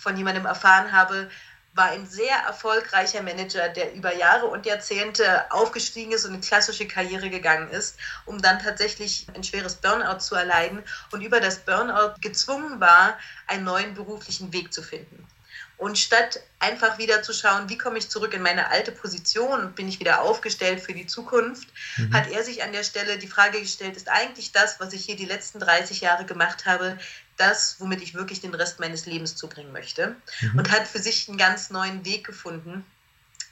von 0.00 0.16
jemandem 0.16 0.46
erfahren 0.46 0.92
habe, 0.92 1.28
war 1.74 1.90
ein 1.90 2.06
sehr 2.06 2.36
erfolgreicher 2.46 3.22
Manager, 3.22 3.68
der 3.68 3.94
über 3.94 4.14
Jahre 4.14 4.46
und 4.46 4.64
Jahrzehnte 4.64 5.50
aufgestiegen 5.50 6.12
ist 6.12 6.24
und 6.24 6.32
eine 6.32 6.40
klassische 6.40 6.86
Karriere 6.86 7.30
gegangen 7.30 7.68
ist, 7.70 7.98
um 8.26 8.40
dann 8.40 8.60
tatsächlich 8.60 9.26
ein 9.34 9.42
schweres 9.42 9.74
Burnout 9.74 10.20
zu 10.20 10.36
erleiden 10.36 10.84
und 11.10 11.22
über 11.22 11.40
das 11.40 11.58
Burnout 11.58 12.14
gezwungen 12.20 12.80
war, 12.80 13.18
einen 13.48 13.64
neuen 13.64 13.94
beruflichen 13.94 14.52
Weg 14.52 14.72
zu 14.72 14.82
finden. 14.82 15.26
Und 15.76 15.98
statt 15.98 16.40
einfach 16.60 16.98
wieder 16.98 17.22
zu 17.22 17.32
schauen, 17.32 17.68
wie 17.68 17.76
komme 17.76 17.98
ich 17.98 18.08
zurück 18.08 18.32
in 18.32 18.42
meine 18.42 18.68
alte 18.70 18.92
Position 18.92 19.60
und 19.60 19.74
bin 19.74 19.88
ich 19.88 20.00
wieder 20.00 20.22
aufgestellt 20.22 20.80
für 20.80 20.92
die 20.92 21.06
Zukunft, 21.06 21.68
mhm. 21.96 22.12
hat 22.12 22.30
er 22.30 22.44
sich 22.44 22.62
an 22.62 22.72
der 22.72 22.84
Stelle 22.84 23.18
die 23.18 23.26
Frage 23.26 23.60
gestellt, 23.60 23.96
ist 23.96 24.08
eigentlich 24.08 24.52
das, 24.52 24.80
was 24.80 24.92
ich 24.92 25.04
hier 25.04 25.16
die 25.16 25.26
letzten 25.26 25.58
30 25.58 26.00
Jahre 26.00 26.24
gemacht 26.24 26.64
habe, 26.64 26.98
das, 27.36 27.76
womit 27.80 28.02
ich 28.02 28.14
wirklich 28.14 28.40
den 28.40 28.54
Rest 28.54 28.78
meines 28.78 29.06
Lebens 29.06 29.34
zubringen 29.34 29.72
möchte? 29.72 30.14
Mhm. 30.40 30.58
Und 30.58 30.70
hat 30.70 30.86
für 30.86 31.00
sich 31.00 31.28
einen 31.28 31.38
ganz 31.38 31.70
neuen 31.70 32.04
Weg 32.04 32.24
gefunden 32.24 32.84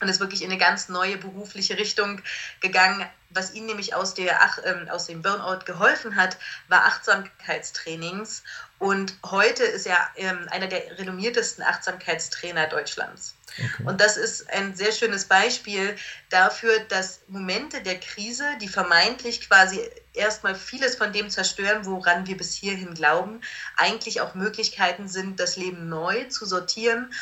und 0.02 0.08
ist 0.08 0.20
wirklich 0.20 0.42
in 0.42 0.50
eine 0.50 0.58
ganz 0.58 0.88
neue 0.88 1.16
berufliche 1.16 1.78
Richtung 1.78 2.20
gegangen. 2.60 3.06
Was 3.30 3.54
ihn 3.54 3.66
nämlich 3.66 3.94
aus, 3.94 4.14
der, 4.14 4.38
ähm, 4.64 4.88
aus 4.90 5.06
dem 5.06 5.22
Burnout 5.22 5.64
geholfen 5.64 6.16
hat, 6.16 6.36
war 6.68 6.84
Achtsamkeitstrainings. 6.86 8.42
Und 8.78 9.16
heute 9.24 9.62
ist 9.62 9.86
er 9.86 9.96
ähm, 10.16 10.48
einer 10.50 10.66
der 10.66 10.98
renommiertesten 10.98 11.64
Achtsamkeitstrainer 11.64 12.66
Deutschlands. 12.66 13.36
Okay. 13.52 13.84
Und 13.84 14.00
das 14.00 14.16
ist 14.16 14.50
ein 14.50 14.74
sehr 14.74 14.90
schönes 14.90 15.26
Beispiel 15.26 15.96
dafür, 16.30 16.80
dass 16.88 17.20
Momente 17.28 17.80
der 17.80 18.00
Krise, 18.00 18.44
die 18.60 18.68
vermeintlich 18.68 19.48
quasi 19.48 19.80
erstmal 20.14 20.56
vieles 20.56 20.96
von 20.96 21.12
dem 21.12 21.30
zerstören, 21.30 21.86
woran 21.86 22.26
wir 22.26 22.36
bis 22.36 22.54
hierhin 22.54 22.94
glauben, 22.94 23.40
eigentlich 23.76 24.20
auch 24.20 24.34
Möglichkeiten 24.34 25.06
sind, 25.06 25.38
das 25.38 25.56
Leben 25.56 25.88
neu 25.88 26.24
zu 26.24 26.44
sortieren 26.44 27.12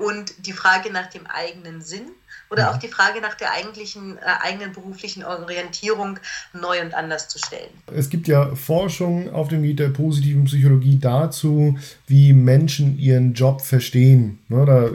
und 0.00 0.46
die 0.46 0.54
Frage 0.54 0.90
nach 0.90 1.08
dem 1.08 1.26
eigenen 1.26 1.82
Sinn 1.82 2.10
oder 2.50 2.70
auch 2.70 2.78
die 2.78 2.88
Frage 2.88 3.20
nach 3.20 3.34
der 3.34 3.52
eigentlichen 3.52 4.18
äh, 4.18 4.20
eigenen 4.42 4.72
beruflichen 4.72 5.24
Orientierung 5.24 6.18
neu 6.52 6.80
und 6.82 6.94
anders 6.94 7.28
zu 7.28 7.38
stellen. 7.38 7.70
Es 7.94 8.08
gibt 8.10 8.28
ja 8.28 8.54
Forschung 8.54 9.32
auf 9.32 9.48
dem 9.48 9.62
Gebiet 9.62 9.78
der 9.78 9.90
positiven 9.90 10.44
Psychologie 10.44 10.98
dazu, 10.98 11.78
wie 12.06 12.32
Menschen 12.32 12.98
ihren 12.98 13.34
Job 13.34 13.60
verstehen. 13.60 14.38
Ne, 14.48 14.64
da 14.64 14.90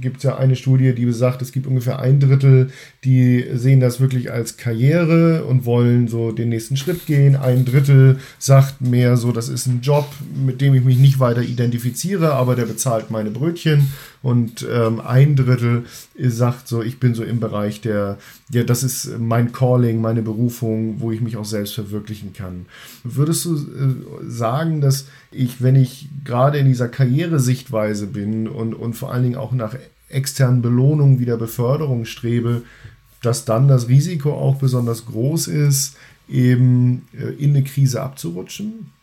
gibt 0.00 0.18
es 0.18 0.22
ja 0.22 0.36
eine 0.36 0.56
Studie, 0.56 0.94
die 0.94 1.04
besagt, 1.04 1.42
es 1.42 1.52
gibt 1.52 1.66
ungefähr 1.66 1.98
ein 1.98 2.20
Drittel, 2.20 2.70
die 3.04 3.44
sehen 3.52 3.80
das 3.80 4.00
wirklich 4.00 4.32
als 4.32 4.56
Karriere 4.56 5.44
und 5.44 5.66
wollen 5.66 6.08
so 6.08 6.32
den 6.32 6.48
nächsten 6.48 6.76
Schritt 6.76 7.06
gehen. 7.06 7.36
Ein 7.36 7.64
Drittel 7.64 8.18
sagt 8.38 8.80
mehr 8.80 9.16
so, 9.16 9.32
das 9.32 9.48
ist 9.48 9.66
ein 9.66 9.80
Job, 9.82 10.08
mit 10.34 10.60
dem 10.60 10.74
ich 10.74 10.84
mich 10.84 10.98
nicht 10.98 11.20
weiter 11.20 11.42
identifiziere, 11.42 12.32
aber 12.34 12.56
der 12.56 12.64
bezahlt 12.64 13.10
meine 13.10 13.30
Brötchen. 13.30 13.92
Und 14.22 14.66
ähm, 14.68 15.00
ein 15.00 15.36
Drittel 15.36 15.84
sagt 16.18 16.66
so, 16.66 16.75
ich 16.82 16.98
bin 16.98 17.14
so 17.14 17.22
im 17.22 17.40
Bereich 17.40 17.80
der, 17.80 18.18
ja, 18.50 18.64
das 18.64 18.82
ist 18.82 19.18
mein 19.18 19.52
Calling, 19.52 20.00
meine 20.00 20.22
Berufung, 20.22 21.00
wo 21.00 21.12
ich 21.12 21.20
mich 21.20 21.36
auch 21.36 21.44
selbst 21.44 21.74
verwirklichen 21.74 22.32
kann. 22.32 22.66
Würdest 23.04 23.44
du 23.44 23.56
äh, 23.56 24.28
sagen, 24.28 24.80
dass 24.80 25.06
ich, 25.30 25.62
wenn 25.62 25.76
ich 25.76 26.08
gerade 26.24 26.58
in 26.58 26.66
dieser 26.66 26.88
Karrieresichtweise 26.88 28.06
bin 28.06 28.48
und, 28.48 28.74
und 28.74 28.94
vor 28.94 29.12
allen 29.12 29.24
Dingen 29.24 29.36
auch 29.36 29.52
nach 29.52 29.76
externen 30.08 30.62
Belohnungen 30.62 31.18
wieder 31.18 31.36
Beförderung 31.36 32.04
strebe, 32.04 32.62
dass 33.22 33.44
dann 33.44 33.68
das 33.68 33.88
Risiko 33.88 34.32
auch 34.32 34.56
besonders 34.56 35.06
groß 35.06 35.48
ist, 35.48 35.96
eben 36.28 37.06
äh, 37.12 37.32
in 37.42 37.50
eine 37.50 37.64
Krise 37.64 38.02
abzurutschen? 38.02 38.95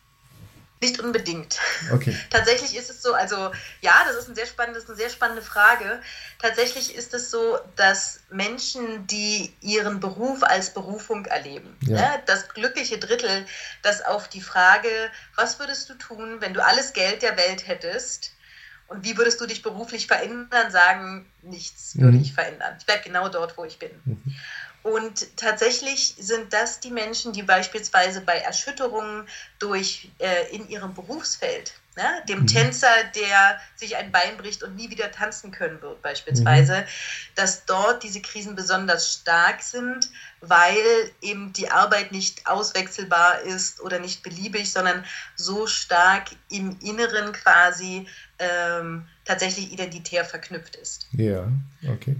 Nicht 0.84 1.00
unbedingt. 1.00 1.60
Okay. 1.94 2.14
Tatsächlich 2.30 2.76
ist 2.76 2.90
es 2.90 3.02
so, 3.02 3.14
also 3.14 3.52
ja, 3.80 4.04
das 4.06 4.18
ist, 4.18 4.28
ein 4.28 4.36
sehr 4.36 4.46
spannendes, 4.46 4.86
eine 4.86 4.98
sehr 4.98 5.10
spannende 5.10 5.42
Frage. 5.42 6.02
Tatsächlich 6.40 6.94
ist 6.94 7.14
es 7.14 7.32
so, 7.32 7.58
dass 7.78 8.20
Menschen, 8.30 9.08
die 9.08 9.54
ihren 9.62 10.02
Beruf 10.02 10.44
als 10.44 10.74
Berufung 10.74 11.26
erleben, 11.26 11.78
ja. 11.82 11.96
ne, 11.96 12.24
das 12.26 12.50
glückliche 12.50 12.98
Drittel, 12.98 13.46
das 13.82 14.04
auf 14.04 14.28
die 14.28 14.42
Frage, 14.42 14.90
was 15.36 15.58
würdest 15.60 15.90
du 15.90 15.94
tun, 15.94 16.42
wenn 16.42 16.54
du 16.54 16.62
alles 16.62 16.92
Geld 16.92 17.22
der 17.22 17.38
Welt 17.38 17.66
hättest, 17.66 18.32
und 18.88 19.04
wie 19.04 19.18
würdest 19.18 19.40
du 19.42 19.48
dich 19.48 19.62
beruflich 19.62 20.08
verändern? 20.08 20.70
Sagen, 20.70 21.26
nichts 21.42 21.98
würde 21.98 22.18
mhm. 22.18 22.24
ich 22.24 22.34
verändern. 22.34 22.76
Ich 22.78 22.86
bleibe 22.86 23.04
genau 23.04 23.28
dort, 23.30 23.58
wo 23.58 23.64
ich 23.64 23.80
bin. 23.80 23.90
Mhm. 24.06 24.36
Und 24.84 25.38
tatsächlich 25.38 26.14
sind 26.18 26.52
das 26.52 26.82
die 26.82 26.92
Menschen, 26.92 27.32
die 27.32 27.44
beispielsweise 27.44 28.20
bei 28.20 28.38
Erschütterungen 28.38 29.26
durch 29.58 30.12
äh, 30.20 30.54
in 30.54 30.68
ihrem 30.68 30.94
Berufsfeld, 30.94 31.74
ne, 31.96 32.04
dem 32.28 32.42
mhm. 32.42 32.48
Tänzer, 32.48 32.92
der 33.16 33.62
sich 33.78 33.96
ein 33.96 34.12
Bein 34.12 34.36
bricht 34.36 34.62
und 34.62 34.76
nie 34.76 34.90
wieder 34.90 35.10
tanzen 35.10 35.52
können 35.52 35.82
wird, 35.82 36.02
beispielsweise, 36.02 36.82
mhm. 36.82 36.86
dass 37.36 37.64
dort 37.64 38.04
diese 38.04 38.22
Krisen 38.22 38.56
besonders 38.56 39.14
stark 39.14 39.64
sind, 39.64 40.10
weil 40.42 40.76
eben 41.22 41.54
die 41.54 41.70
Arbeit 41.70 42.12
nicht 42.12 42.46
auswechselbar 42.46 43.40
ist 43.40 43.80
oder 43.80 44.00
nicht 44.00 44.22
beliebig, 44.22 44.70
sondern 44.70 45.06
so 45.38 45.66
stark 45.66 46.32
im 46.50 46.78
Inneren 46.82 47.32
quasi 47.32 48.06
ähm, 48.38 49.08
tatsächlich 49.24 49.72
identitär 49.72 50.26
verknüpft 50.26 50.76
ist. 50.76 51.08
Ja, 51.14 51.48
okay. 51.88 52.18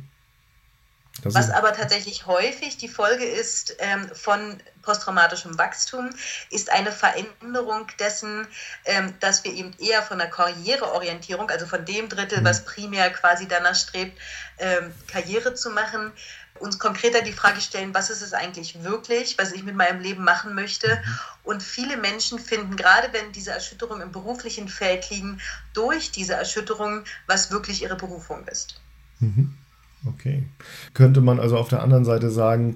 Das 1.22 1.36
Was 1.36 1.52
aber 1.52 1.74
tatsächlich 1.74 2.26
häufig 2.26 2.78
die 2.78 2.88
Folge 2.88 3.24
ist 3.24 3.76
ähm, 3.80 4.10
von 4.14 4.60
posttraumatischem 4.82 5.58
Wachstum, 5.58 6.10
ist 6.50 6.72
eine 6.72 6.92
Veränderung 6.92 7.88
dessen, 8.00 8.48
ähm, 8.86 9.14
dass 9.20 9.44
wir 9.44 9.54
eben 9.54 9.74
eher 9.80 10.02
von 10.02 10.18
der 10.18 10.30
Karriereorientierung, 10.30 11.50
also 11.50 11.66
von 11.66 11.86
dem 11.86 12.10
Drittel, 12.10 12.42
mhm. 12.42 12.46
was 12.46 12.66
primär 12.66 13.12
quasi 13.12 13.48
danach 13.48 13.76
strebt, 13.76 14.20
ähm, 14.58 14.92
Karriere 15.08 15.54
zu 15.54 15.70
machen, 15.70 16.12
uns 16.60 16.80
konkreter 16.80 17.22
die 17.22 17.32
Frage 17.32 17.62
stellen, 17.62 17.94
was 17.94 18.10
ist 18.10 18.22
es 18.22 18.34
eigentlich 18.34 18.84
wirklich, 18.84 19.38
was 19.38 19.52
ich 19.52 19.64
mit 19.64 19.76
meinem 19.76 20.02
Leben 20.02 20.24
machen 20.24 20.56
möchte. 20.56 20.88
Mhm. 20.88 21.20
Und 21.44 21.64
viele 21.64 21.98
Menschen 21.98 22.40
finden, 22.40 22.76
gerade 22.76 23.14
wenn 23.14 23.32
diese 23.32 23.52
Erschütterungen 23.52 24.02
im 24.02 24.12
beruflichen 24.12 24.68
Feld 24.68 25.10
liegen, 25.10 25.40
durch 25.74 26.12
diese 26.12 26.34
Erschütterung, 26.34 27.04
was 27.28 27.52
wirklich 27.52 27.84
ihre 27.84 27.96
Berufung 27.96 28.48
ist. 28.48 28.82
Mhm. 29.20 29.58
Okay. 30.06 30.44
Könnte 30.94 31.22
man 31.22 31.40
also 31.40 31.58
auf 31.58 31.70
der 31.70 31.82
anderen 31.82 32.04
Seite 32.04 32.30
sagen, 32.30 32.76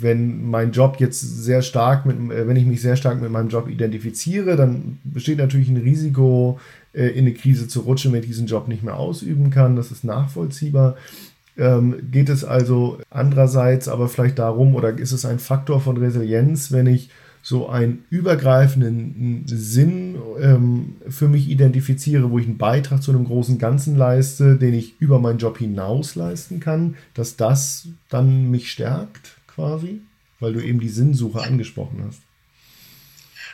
wenn 0.00 0.50
mein 0.50 0.72
Job 0.72 0.96
jetzt 0.98 1.20
sehr 1.20 1.62
stark 1.62 2.06
mit, 2.06 2.16
äh, 2.30 2.48
wenn 2.48 2.56
ich 2.56 2.66
mich 2.66 2.82
sehr 2.82 2.96
stark 2.96 3.20
mit 3.20 3.30
meinem 3.30 3.48
Job 3.48 3.68
identifiziere, 3.68 4.56
dann 4.56 4.98
besteht 5.04 5.38
natürlich 5.38 5.68
ein 5.68 5.76
Risiko, 5.76 6.58
äh, 6.92 7.08
in 7.08 7.26
eine 7.26 7.34
Krise 7.34 7.68
zu 7.68 7.80
rutschen, 7.80 8.12
wenn 8.12 8.20
ich 8.20 8.26
diesen 8.26 8.46
Job 8.46 8.68
nicht 8.68 8.82
mehr 8.82 8.96
ausüben 8.96 9.50
kann. 9.50 9.76
Das 9.76 9.92
ist 9.92 10.02
nachvollziehbar. 10.02 10.96
Ähm, 11.58 12.10
geht 12.10 12.28
es 12.28 12.44
also 12.44 12.98
andererseits 13.10 13.88
aber 13.88 14.08
vielleicht 14.08 14.38
darum, 14.38 14.74
oder 14.74 14.98
ist 14.98 15.12
es 15.12 15.24
ein 15.24 15.38
Faktor 15.38 15.80
von 15.80 15.96
Resilienz, 15.96 16.72
wenn 16.72 16.86
ich 16.86 17.10
so 17.48 17.68
einen 17.68 18.04
übergreifenden 18.10 19.44
Sinn 19.46 20.20
ähm, 20.40 20.96
für 21.08 21.28
mich 21.28 21.48
identifiziere, 21.48 22.32
wo 22.32 22.40
ich 22.40 22.46
einen 22.46 22.58
Beitrag 22.58 23.04
zu 23.04 23.12
einem 23.12 23.24
großen 23.24 23.56
Ganzen 23.56 23.94
leiste, 23.96 24.56
den 24.56 24.74
ich 24.74 25.00
über 25.00 25.20
meinen 25.20 25.38
Job 25.38 25.58
hinaus 25.58 26.16
leisten 26.16 26.58
kann, 26.58 26.96
dass 27.14 27.36
das 27.36 27.86
dann 28.08 28.50
mich 28.50 28.72
stärkt 28.72 29.36
quasi, 29.46 30.00
weil 30.40 30.54
du 30.54 30.60
eben 30.60 30.80
die 30.80 30.88
Sinnsuche 30.88 31.40
angesprochen 31.40 32.02
hast. 32.04 32.20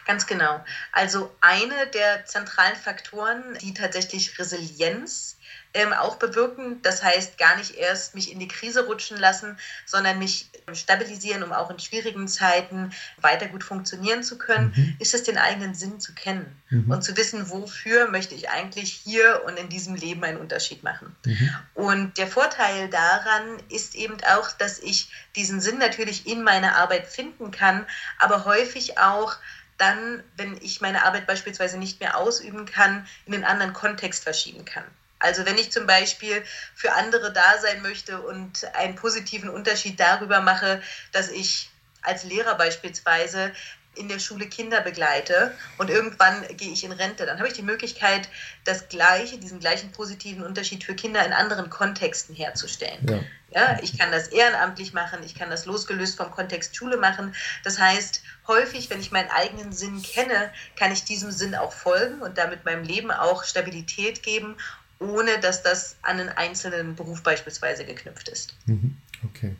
Ganz 0.07 0.27
genau. 0.27 0.65
Also 0.93 1.31
eine 1.43 1.75
der 1.93 2.25
zentralen 2.25 2.77
Faktoren, 2.77 3.43
die 3.61 3.75
tatsächlich 3.75 4.39
Resilienz 4.39 5.37
ähm, 5.75 5.93
auch 5.93 6.17
bewirken. 6.17 6.81
Das 6.83 7.03
heißt, 7.03 7.39
gar 7.39 7.57
nicht 7.57 7.77
erst 7.77 8.15
mich 8.15 8.31
in 8.31 8.39
die 8.39 8.49
Krise 8.49 8.87
rutschen 8.87 9.17
lassen, 9.17 9.59
sondern 9.87 10.19
mich 10.19 10.51
stabilisieren, 10.75 11.43
um 11.43 11.53
auch 11.53 11.71
in 11.71 11.79
schwierigen 11.79 12.29
Zeiten 12.29 12.93
weiter 13.21 13.47
gut 13.47 13.65
funktionieren 13.65 14.23
zu 14.23 14.39
können, 14.39 14.73
mhm. 14.75 14.97
ist 14.99 15.15
es 15.15 15.23
den 15.23 15.39
eigenen 15.39 15.75
Sinn 15.75 16.01
zu 16.01 16.15
kennen 16.15 16.61
mhm. 16.71 16.91
und 16.91 17.03
zu 17.03 17.17
wissen, 17.17 17.49
wofür 17.51 18.09
möchte 18.09 18.35
ich 18.35 18.51
eigentlich 18.51 18.93
hier 18.93 19.43
und 19.47 19.59
in 19.59 19.69
diesem 19.69 19.95
Leben 19.95 20.23
einen 20.25 20.39
Unterschied 20.39 20.83
machen. 20.83 21.17
Mhm. 21.25 21.51
Und 21.75 22.19
der 22.19 22.27
Vorteil 22.27 22.89
daran 22.89 23.59
ist 23.69 23.95
eben 23.95 24.17
auch, 24.31 24.53
dass 24.53 24.79
ich 24.79 25.11
diesen 25.37 25.61
Sinn 25.61 25.79
natürlich 25.79 26.27
in 26.27 26.43
meiner 26.43 26.77
Arbeit 26.77 27.07
finden 27.07 27.51
kann, 27.51 27.87
aber 28.19 28.45
häufig 28.45 28.99
auch 28.99 29.37
dann, 29.79 30.23
wenn 30.37 30.57
ich 30.63 30.81
meine 30.81 31.05
Arbeit 31.05 31.27
beispielsweise 31.27 31.79
nicht 31.79 31.99
mehr 32.01 32.17
ausüben 32.17 32.67
kann, 32.67 33.07
in 33.27 33.35
einen 33.35 33.45
anderen 33.45 33.73
Kontext 33.73 34.23
verschieben 34.23 34.65
kann. 34.65 34.85
Also 35.23 35.47
wenn 35.47 35.57
ich 35.57 35.71
zum 35.73 35.87
Beispiel 35.87 36.45
für 36.75 36.93
andere 36.93 37.33
da 37.33 37.59
sein 37.61 37.81
möchte 37.83 38.21
und 38.21 38.65
einen 38.75 38.97
positiven 38.97 39.49
Unterschied 39.49 39.99
darüber 39.99 40.41
mache, 40.41 40.83
dass 41.13 41.31
ich 41.31 41.71
als 42.03 42.25
Lehrer 42.25 42.57
beispielsweise 42.57 43.53
in 43.95 44.09
der 44.09 44.19
Schule 44.19 44.47
Kinder 44.47 44.81
begleite 44.81 45.55
und 45.79 45.91
irgendwann 45.91 46.47
gehe 46.57 46.73
ich 46.73 46.83
in 46.83 46.93
Rente, 46.93 47.27
dann 47.27 47.39
habe 47.39 47.49
ich 47.49 47.55
die 47.55 47.63
Möglichkeit, 47.63 48.29
das 48.65 48.89
gleiche, 48.89 49.39
diesen 49.39 49.61
gleichen 49.61 49.93
positiven 49.93 50.43
Unterschied 50.43 50.83
für 50.83 50.95
Kinder 50.95 51.25
in 51.25 51.33
anderen 51.33 51.69
Kontexten 51.69 52.35
herzustellen. 52.35 53.07
Ja. 53.09 53.21
Ja, 53.55 53.79
ich 53.83 53.99
kann 53.99 54.11
das 54.11 54.29
ehrenamtlich 54.29 54.95
machen, 54.95 55.19
ich 55.25 55.35
kann 55.35 55.51
das 55.51 55.67
losgelöst 55.67 56.17
vom 56.17 56.31
Kontext 56.31 56.75
Schule 56.75 56.97
machen. 56.97 57.35
Das 57.65 57.79
heißt, 57.79 58.23
häufig, 58.47 58.89
wenn 58.89 59.01
ich 59.01 59.13
meinen 59.13 59.29
eigenen 59.29 59.73
Sinn 59.73 60.03
kenne, 60.03 60.51
kann 60.75 60.91
ich 60.91 61.05
diesem 61.05 61.31
Sinn 61.31 61.55
auch 61.55 61.73
folgen 61.73 62.23
und 62.23 62.39
damit 62.39 62.65
meinem 62.65 62.83
Leben 62.83 63.11
auch 63.11 63.45
Stabilität 63.45 64.23
geben, 64.23 64.57
ohne 65.03 65.39
dass 65.41 65.63
das 65.63 65.97
an 66.03 66.21
einen 66.21 66.29
einzelnen 66.31 66.95
Beruf 66.95 67.23
beispielsweise 67.23 67.85
geknüpft 67.85 68.29
ist. 68.29 68.55
Mhm. 68.67 68.97
Okay. 69.25 69.53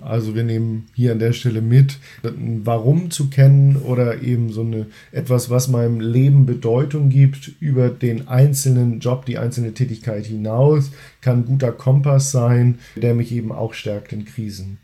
Also 0.00 0.34
wir 0.34 0.42
nehmen 0.42 0.88
hier 0.94 1.12
an 1.12 1.20
der 1.20 1.32
Stelle 1.32 1.62
mit, 1.62 1.98
Warum 2.22 3.10
zu 3.10 3.30
kennen 3.30 3.76
oder 3.76 4.22
eben 4.22 4.52
so 4.52 4.62
eine 4.62 4.86
etwas, 5.12 5.50
was 5.50 5.68
meinem 5.68 6.00
Leben 6.00 6.46
Bedeutung 6.46 7.10
gibt, 7.10 7.52
über 7.60 7.90
den 7.90 8.26
einzelnen 8.28 8.98
Job, 8.98 9.24
die 9.24 9.38
einzelne 9.38 9.72
Tätigkeit 9.72 10.26
hinaus, 10.26 10.90
kann 11.20 11.40
ein 11.40 11.46
guter 11.46 11.72
Kompass 11.72 12.32
sein, 12.32 12.80
der 12.96 13.14
mich 13.14 13.30
eben 13.32 13.52
auch 13.52 13.72
stärkt 13.72 14.12
in 14.12 14.24
Krisen. 14.24 14.78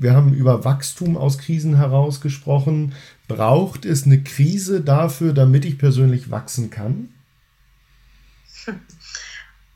Wir 0.00 0.12
haben 0.14 0.34
über 0.34 0.64
Wachstum 0.64 1.16
aus 1.16 1.38
Krisen 1.38 1.76
heraus 1.76 2.20
gesprochen. 2.20 2.94
Braucht 3.26 3.84
es 3.84 4.04
eine 4.04 4.22
Krise 4.22 4.82
dafür, 4.82 5.32
damit 5.32 5.64
ich 5.64 5.78
persönlich 5.78 6.30
wachsen 6.30 6.70
kann? 6.70 7.08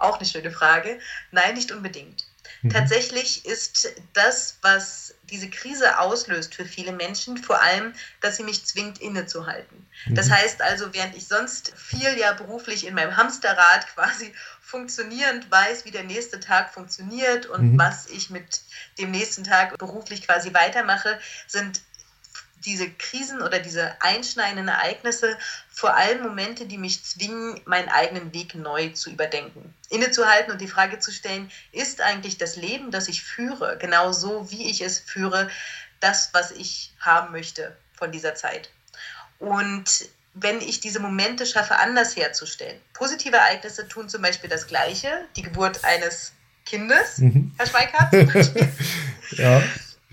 Auch 0.03 0.19
eine 0.19 0.27
schöne 0.27 0.51
Frage. 0.51 0.99
Nein, 1.31 1.55
nicht 1.55 1.71
unbedingt. 1.71 2.27
Mhm. 2.63 2.71
Tatsächlich 2.71 3.45
ist 3.45 3.93
das, 4.13 4.59
was 4.63 5.15
diese 5.25 5.49
Krise 5.49 5.99
auslöst 5.99 6.55
für 6.55 6.65
viele 6.65 6.93
Menschen, 6.93 7.37
vor 7.37 7.61
allem, 7.61 7.95
dass 8.21 8.37
sie 8.37 8.45
mich 8.45 8.65
zwingt, 8.65 9.01
innezuhalten. 9.01 9.87
Mhm. 10.07 10.15
Das 10.15 10.31
heißt 10.31 10.61
also, 10.63 10.93
während 10.93 11.17
ich 11.17 11.27
sonst 11.27 11.73
viel 11.77 12.19
ja 12.19 12.33
beruflich 12.33 12.87
in 12.87 12.95
meinem 12.95 13.17
Hamsterrad 13.17 13.87
quasi 13.95 14.33
funktionierend 14.61 15.51
weiß, 15.51 15.85
wie 15.85 15.91
der 15.91 16.05
nächste 16.05 16.41
Tag 16.41 16.73
funktioniert 16.73 17.47
und 17.47 17.73
mhm. 17.73 17.79
was 17.79 18.07
ich 18.07 18.31
mit 18.31 18.63
dem 18.99 19.11
nächsten 19.11 19.45
Tag 19.45 19.77
beruflich 19.79 20.27
quasi 20.27 20.55
weitermache, 20.55 21.19
sind 21.47 21.81
diese 22.65 22.91
Krisen 22.91 23.43
oder 23.43 23.59
diese 23.59 24.01
einschneidenden 24.01 24.69
Ereignisse 24.69 25.39
vor 25.71 25.97
allem 25.97 26.23
Momente, 26.23 26.67
die 26.67 26.79
mich 26.79 27.05
zwingen, 27.05 27.61
meinen 27.65 27.89
eigenen 27.89 28.33
Weg 28.33 28.55
neu 28.55 28.91
zu 28.91 29.11
überdenken. 29.11 29.75
Innezuhalten 29.91 30.53
und 30.53 30.61
die 30.61 30.69
Frage 30.69 30.99
zu 30.99 31.11
stellen, 31.13 31.51
ist 31.73 32.01
eigentlich 32.01 32.39
das 32.39 32.57
Leben, 32.57 32.91
das 32.91 33.09
ich 33.09 33.23
führe, 33.23 33.79
genau 33.79 34.13
so, 34.13 34.51
wie 34.51 34.71
ich 34.71 34.81
es 34.81 34.99
führe, 34.99 35.51
das, 36.01 36.31
was 36.33 36.51
ich 36.51 36.93
haben 37.01 37.33
möchte 37.33 37.77
von 37.95 38.13
dieser 38.13 38.35
Zeit? 38.35 38.71
Und 39.39 40.09
wenn 40.35 40.61
ich 40.61 40.81
diese 40.81 41.01
Momente 41.01 41.45
schaffe, 41.47 41.77
anders 41.77 42.17
herzustellen. 42.17 42.81
Positive 42.95 43.37
Ereignisse 43.37 43.87
tun 43.87 44.09
zum 44.09 44.23
Beispiel 44.23 44.49
das 44.49 44.67
Gleiche, 44.67 45.27
die 45.37 45.43
Geburt 45.43 45.85
eines 45.85 46.33
Kindes, 46.65 47.19
mhm. 47.19 47.53
Herr 47.59 47.67
Schweikart 47.67 48.11
zum 48.11 48.33
Beispiel. 48.33 48.73
ja. 49.33 49.63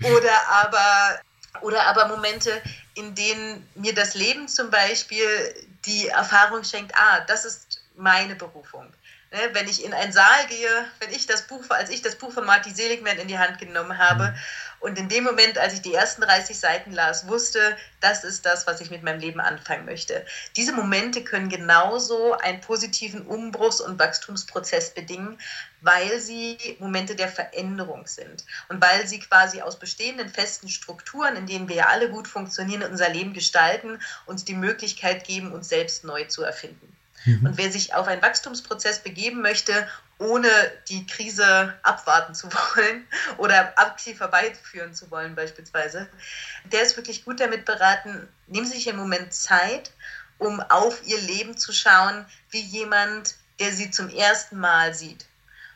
Oder 0.02 0.48
aber 0.48 1.20
oder 1.60 1.86
aber 1.86 2.08
Momente, 2.08 2.62
in 2.94 3.14
denen 3.14 3.68
mir 3.74 3.94
das 3.94 4.14
Leben 4.14 4.48
zum 4.48 4.70
Beispiel 4.70 5.54
die 5.84 6.08
Erfahrung 6.08 6.64
schenkt, 6.64 6.94
ah, 6.94 7.20
das 7.20 7.44
ist 7.44 7.82
meine 7.96 8.34
Berufung. 8.34 8.92
Ne, 9.32 9.38
wenn 9.52 9.68
ich 9.68 9.84
in 9.84 9.94
einen 9.94 10.12
Saal 10.12 10.46
gehe, 10.48 10.86
wenn 10.98 11.10
ich 11.12 11.26
das 11.26 11.46
Buch, 11.46 11.62
als 11.68 11.88
ich 11.90 12.02
das 12.02 12.16
Buch 12.16 12.32
von 12.32 12.44
Marty 12.44 12.70
Seligman 12.72 13.18
in 13.18 13.28
die 13.28 13.38
Hand 13.38 13.58
genommen 13.58 13.96
habe 13.96 14.28
mhm. 14.30 14.34
Und 14.80 14.98
in 14.98 15.08
dem 15.08 15.24
Moment, 15.24 15.58
als 15.58 15.74
ich 15.74 15.82
die 15.82 15.94
ersten 15.94 16.22
30 16.22 16.58
Seiten 16.58 16.92
las, 16.92 17.28
wusste, 17.28 17.76
das 18.00 18.24
ist 18.24 18.46
das, 18.46 18.66
was 18.66 18.80
ich 18.80 18.90
mit 18.90 19.02
meinem 19.02 19.20
Leben 19.20 19.40
anfangen 19.40 19.84
möchte. 19.84 20.24
Diese 20.56 20.72
Momente 20.72 21.22
können 21.22 21.50
genauso 21.50 22.32
einen 22.38 22.62
positiven 22.62 23.26
Umbruchs- 23.26 23.82
und 23.82 23.98
Wachstumsprozess 23.98 24.94
bedingen, 24.94 25.38
weil 25.82 26.18
sie 26.18 26.56
Momente 26.78 27.14
der 27.14 27.28
Veränderung 27.28 28.06
sind 28.06 28.44
und 28.68 28.80
weil 28.80 29.06
sie 29.06 29.20
quasi 29.20 29.60
aus 29.60 29.78
bestehenden 29.78 30.30
festen 30.30 30.68
Strukturen, 30.68 31.36
in 31.36 31.46
denen 31.46 31.68
wir 31.68 31.76
ja 31.76 31.86
alle 31.88 32.10
gut 32.10 32.26
funktionieren, 32.26 32.82
unser 32.82 33.10
Leben 33.10 33.34
gestalten, 33.34 34.00
uns 34.24 34.44
die 34.44 34.54
Möglichkeit 34.54 35.24
geben, 35.24 35.52
uns 35.52 35.68
selbst 35.68 36.04
neu 36.04 36.24
zu 36.24 36.42
erfinden. 36.42 36.89
Mhm. 37.24 37.46
Und 37.46 37.58
wer 37.58 37.70
sich 37.70 37.94
auf 37.94 38.06
einen 38.06 38.22
Wachstumsprozess 38.22 39.02
begeben 39.02 39.42
möchte, 39.42 39.86
ohne 40.18 40.48
die 40.88 41.06
Krise 41.06 41.74
abwarten 41.82 42.34
zu 42.34 42.48
wollen 42.52 43.06
oder 43.38 43.78
aktiv 43.78 44.20
herbeiführen 44.20 44.94
zu 44.94 45.10
wollen 45.10 45.34
beispielsweise, 45.34 46.08
der 46.72 46.82
ist 46.82 46.96
wirklich 46.96 47.24
gut 47.24 47.40
damit 47.40 47.64
beraten, 47.64 48.28
nehmen 48.46 48.66
Sie 48.66 48.76
sich 48.76 48.88
einen 48.88 48.98
Moment 48.98 49.32
Zeit, 49.32 49.90
um 50.38 50.60
auf 50.60 51.06
Ihr 51.06 51.20
Leben 51.20 51.56
zu 51.56 51.72
schauen, 51.72 52.24
wie 52.50 52.62
jemand, 52.62 53.36
der 53.58 53.72
Sie 53.72 53.90
zum 53.90 54.08
ersten 54.08 54.58
Mal 54.58 54.94
sieht 54.94 55.26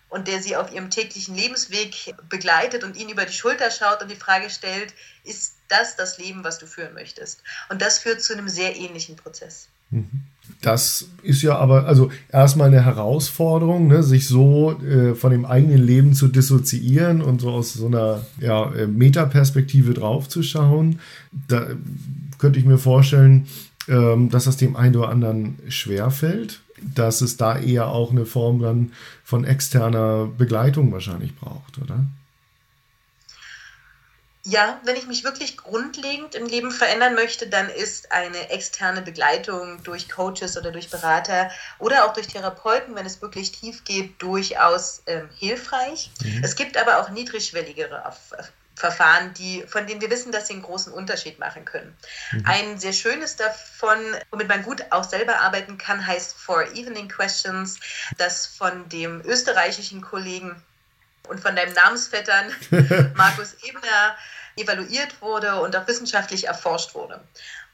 und 0.09 0.29
der 0.29 0.41
Sie 0.41 0.57
auf 0.57 0.73
Ihrem 0.73 0.91
täglichen 0.91 1.35
Lebensweg 1.35 2.15
begleitet 2.29 2.85
und 2.85 2.97
Ihnen 2.97 3.11
über 3.11 3.27
die 3.27 3.33
Schulter 3.33 3.71
schaut 3.71 4.01
und 4.01 4.09
die 4.09 4.17
Frage 4.17 4.49
stellt, 4.49 4.95
ist 5.25 5.57
das 5.69 5.97
das 5.97 6.19
Leben, 6.19 6.45
was 6.45 6.59
du 6.59 6.67
führen 6.67 6.95
möchtest? 6.95 7.43
Und 7.69 7.83
das 7.83 7.99
führt 7.99 8.23
zu 8.23 8.33
einem 8.33 8.49
sehr 8.49 8.77
ähnlichen 8.77 9.17
Prozess. 9.17 9.69
Mhm. 9.91 10.25
Das 10.65 11.11
ist 11.23 11.43
ja 11.43 11.59
aber 11.59 11.85
also 11.85 12.11
erstmal 12.33 12.69
eine 12.69 12.83
Herausforderung, 12.83 13.89
ne, 13.89 14.03
sich 14.03 14.27
so 14.27 14.73
äh, 14.81 15.15
von 15.15 15.31
dem 15.31 15.45
eigenen 15.45 15.85
Leben 15.85 16.15
zu 16.15 16.27
dissoziieren 16.27 17.21
und 17.21 17.43
so 17.43 17.51
aus 17.51 17.75
so 17.75 17.87
einer 17.87 18.23
ja, 18.41 18.73
äh, 18.73 18.87
Metaperspektive 18.87 19.93
draufzuschauen. 19.93 21.01
Da 21.49 21.67
könnte 22.39 22.59
ich 22.59 22.65
mir 22.65 22.79
vorstellen, 22.79 23.47
ähm, 23.89 24.31
dass 24.31 24.45
das 24.45 24.57
dem 24.57 24.75
einen 24.75 24.97
oder 24.97 25.11
anderen 25.11 25.59
schwerfällt, 25.69 26.61
dass 26.95 27.21
es 27.21 27.37
da 27.37 27.59
eher 27.59 27.89
auch 27.89 28.11
eine 28.11 28.25
Form 28.25 28.61
dann 28.61 28.93
von 29.23 29.45
externer 29.45 30.31
Begleitung 30.39 30.93
wahrscheinlich 30.93 31.37
braucht, 31.37 31.77
oder? 31.77 32.07
Ja, 34.47 34.79
wenn 34.85 34.97
ich 34.97 35.07
mich 35.07 35.25
wirklich 35.25 35.57
grundlegend 35.57 36.35
im 36.35 36.47
Leben 36.47 36.71
verändern 36.71 37.15
möchte, 37.15 37.47
dann 37.47 37.71
ist 37.71 38.13
eine 38.13 38.51
externe 38.51 39.01
Begleitung 39.01 39.83
durch 39.85 40.11
Coaches 40.11 40.59
oder 40.59 40.71
durch 40.71 40.91
Berater 40.91 41.51
oder 41.79 42.05
auch 42.05 42.13
durch 42.13 42.27
Therapeuten, 42.27 42.95
wenn 42.95 43.07
es 43.07 43.23
wirklich 43.23 43.53
tief 43.53 43.85
geht, 43.85 44.21
durchaus 44.21 45.03
ähm, 45.07 45.31
hilfreich. 45.35 46.11
Mhm. 46.23 46.45
Es 46.45 46.57
gibt 46.57 46.77
aber 46.77 47.01
auch 47.01 47.09
niedrigschwelligere 47.09 48.03
Verfahren, 48.75 49.33
die, 49.33 49.63
von 49.67 49.87
denen 49.87 50.03
wir 50.03 50.11
wissen, 50.11 50.31
dass 50.31 50.49
sie 50.49 50.55
einen 50.55 50.63
großen 50.63 50.93
Unterschied 50.93 51.39
machen 51.39 51.65
können. 51.65 51.97
Mhm. 52.33 52.43
Ein 52.45 52.79
sehr 52.79 52.93
schönes 52.93 53.37
davon, 53.37 53.99
womit 54.31 54.49
man 54.49 54.63
gut 54.63 54.85
auch 54.91 55.05
selber 55.05 55.41
arbeiten 55.41 55.79
kann, 55.79 56.07
heißt 56.07 56.35
For 56.37 56.71
Evening 56.75 57.09
Questions, 57.09 57.79
das 58.19 58.47
von 58.47 58.91
dem 58.91 59.23
österreichischen 59.25 60.03
Kollegen 60.03 60.63
und 61.29 61.41
von 61.41 61.57
deinem 61.57 61.73
Namensvettern 61.73 62.53
Markus 63.15 63.55
Ebner 63.63 64.17
evaluiert 64.57 65.21
wurde 65.21 65.61
und 65.61 65.77
auch 65.77 65.87
wissenschaftlich 65.87 66.47
erforscht 66.47 66.95
wurde. 66.95 67.21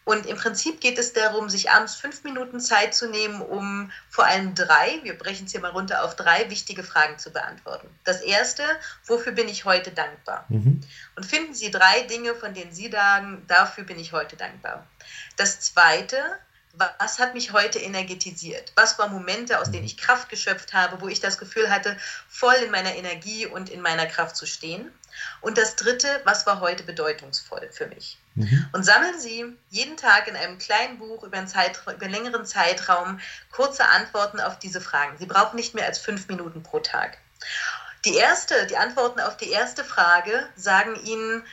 Und 0.04 0.26
im 0.26 0.36
Prinzip 0.36 0.80
geht 0.80 0.98
es 0.98 1.12
darum, 1.12 1.50
sich 1.50 1.70
abends 1.70 1.94
fünf 1.94 2.24
Minuten 2.24 2.58
Zeit 2.58 2.94
zu 2.94 3.08
nehmen, 3.08 3.42
um 3.42 3.92
vor 4.08 4.24
allem 4.24 4.54
drei, 4.54 4.98
wir 5.02 5.16
brechen 5.16 5.46
es 5.46 5.52
hier 5.52 5.60
mal 5.60 5.70
runter 5.70 6.02
auf 6.02 6.16
drei 6.16 6.48
wichtige 6.48 6.82
Fragen 6.82 7.18
zu 7.18 7.30
beantworten. 7.30 7.88
Das 8.04 8.20
erste, 8.22 8.64
wofür 9.06 9.32
bin 9.32 9.48
ich 9.48 9.66
heute 9.66 9.92
dankbar? 9.92 10.46
Mhm. 10.48 10.80
Und 11.16 11.26
finden 11.26 11.54
Sie 11.54 11.70
drei 11.70 12.02
Dinge, 12.02 12.34
von 12.34 12.54
denen 12.54 12.72
Sie 12.72 12.90
sagen, 12.90 13.44
dafür 13.46 13.84
bin 13.84 13.98
ich 13.98 14.12
heute 14.12 14.36
dankbar. 14.36 14.86
Das 15.36 15.60
zweite, 15.60 16.16
was 16.72 17.18
hat 17.18 17.34
mich 17.34 17.52
heute 17.52 17.78
energetisiert? 17.78 18.72
Was 18.76 18.98
waren 18.98 19.12
Momente, 19.12 19.58
aus 19.58 19.70
denen 19.70 19.84
ich 19.84 19.96
Kraft 19.96 20.28
geschöpft 20.28 20.72
habe, 20.72 21.00
wo 21.00 21.08
ich 21.08 21.20
das 21.20 21.38
Gefühl 21.38 21.70
hatte, 21.70 21.96
voll 22.28 22.54
in 22.64 22.70
meiner 22.70 22.94
Energie 22.94 23.46
und 23.46 23.68
in 23.68 23.80
meiner 23.80 24.06
Kraft 24.06 24.36
zu 24.36 24.46
stehen? 24.46 24.90
Und 25.40 25.58
das 25.58 25.76
Dritte, 25.76 26.20
was 26.24 26.46
war 26.46 26.60
heute 26.60 26.84
bedeutungsvoll 26.84 27.68
für 27.72 27.86
mich? 27.86 28.18
Mhm. 28.36 28.68
Und 28.72 28.84
sammeln 28.84 29.18
Sie 29.18 29.44
jeden 29.68 29.96
Tag 29.96 30.28
in 30.28 30.36
einem 30.36 30.58
kleinen 30.58 30.98
Buch 30.98 31.24
über 31.24 31.36
einen, 31.36 31.48
Zeitraum, 31.48 31.94
über 31.94 32.04
einen 32.04 32.14
längeren 32.14 32.46
Zeitraum 32.46 33.20
kurze 33.50 33.86
Antworten 33.86 34.40
auf 34.40 34.58
diese 34.58 34.80
Fragen. 34.80 35.18
Sie 35.18 35.26
brauchen 35.26 35.56
nicht 35.56 35.74
mehr 35.74 35.86
als 35.86 35.98
fünf 35.98 36.28
Minuten 36.28 36.62
pro 36.62 36.78
Tag. 36.78 37.18
Die 38.04 38.14
erste, 38.14 38.66
die 38.68 38.76
Antworten 38.76 39.20
auf 39.20 39.36
die 39.36 39.50
erste 39.50 39.84
Frage 39.84 40.48
sagen 40.56 40.96
Ihnen, 41.04 41.44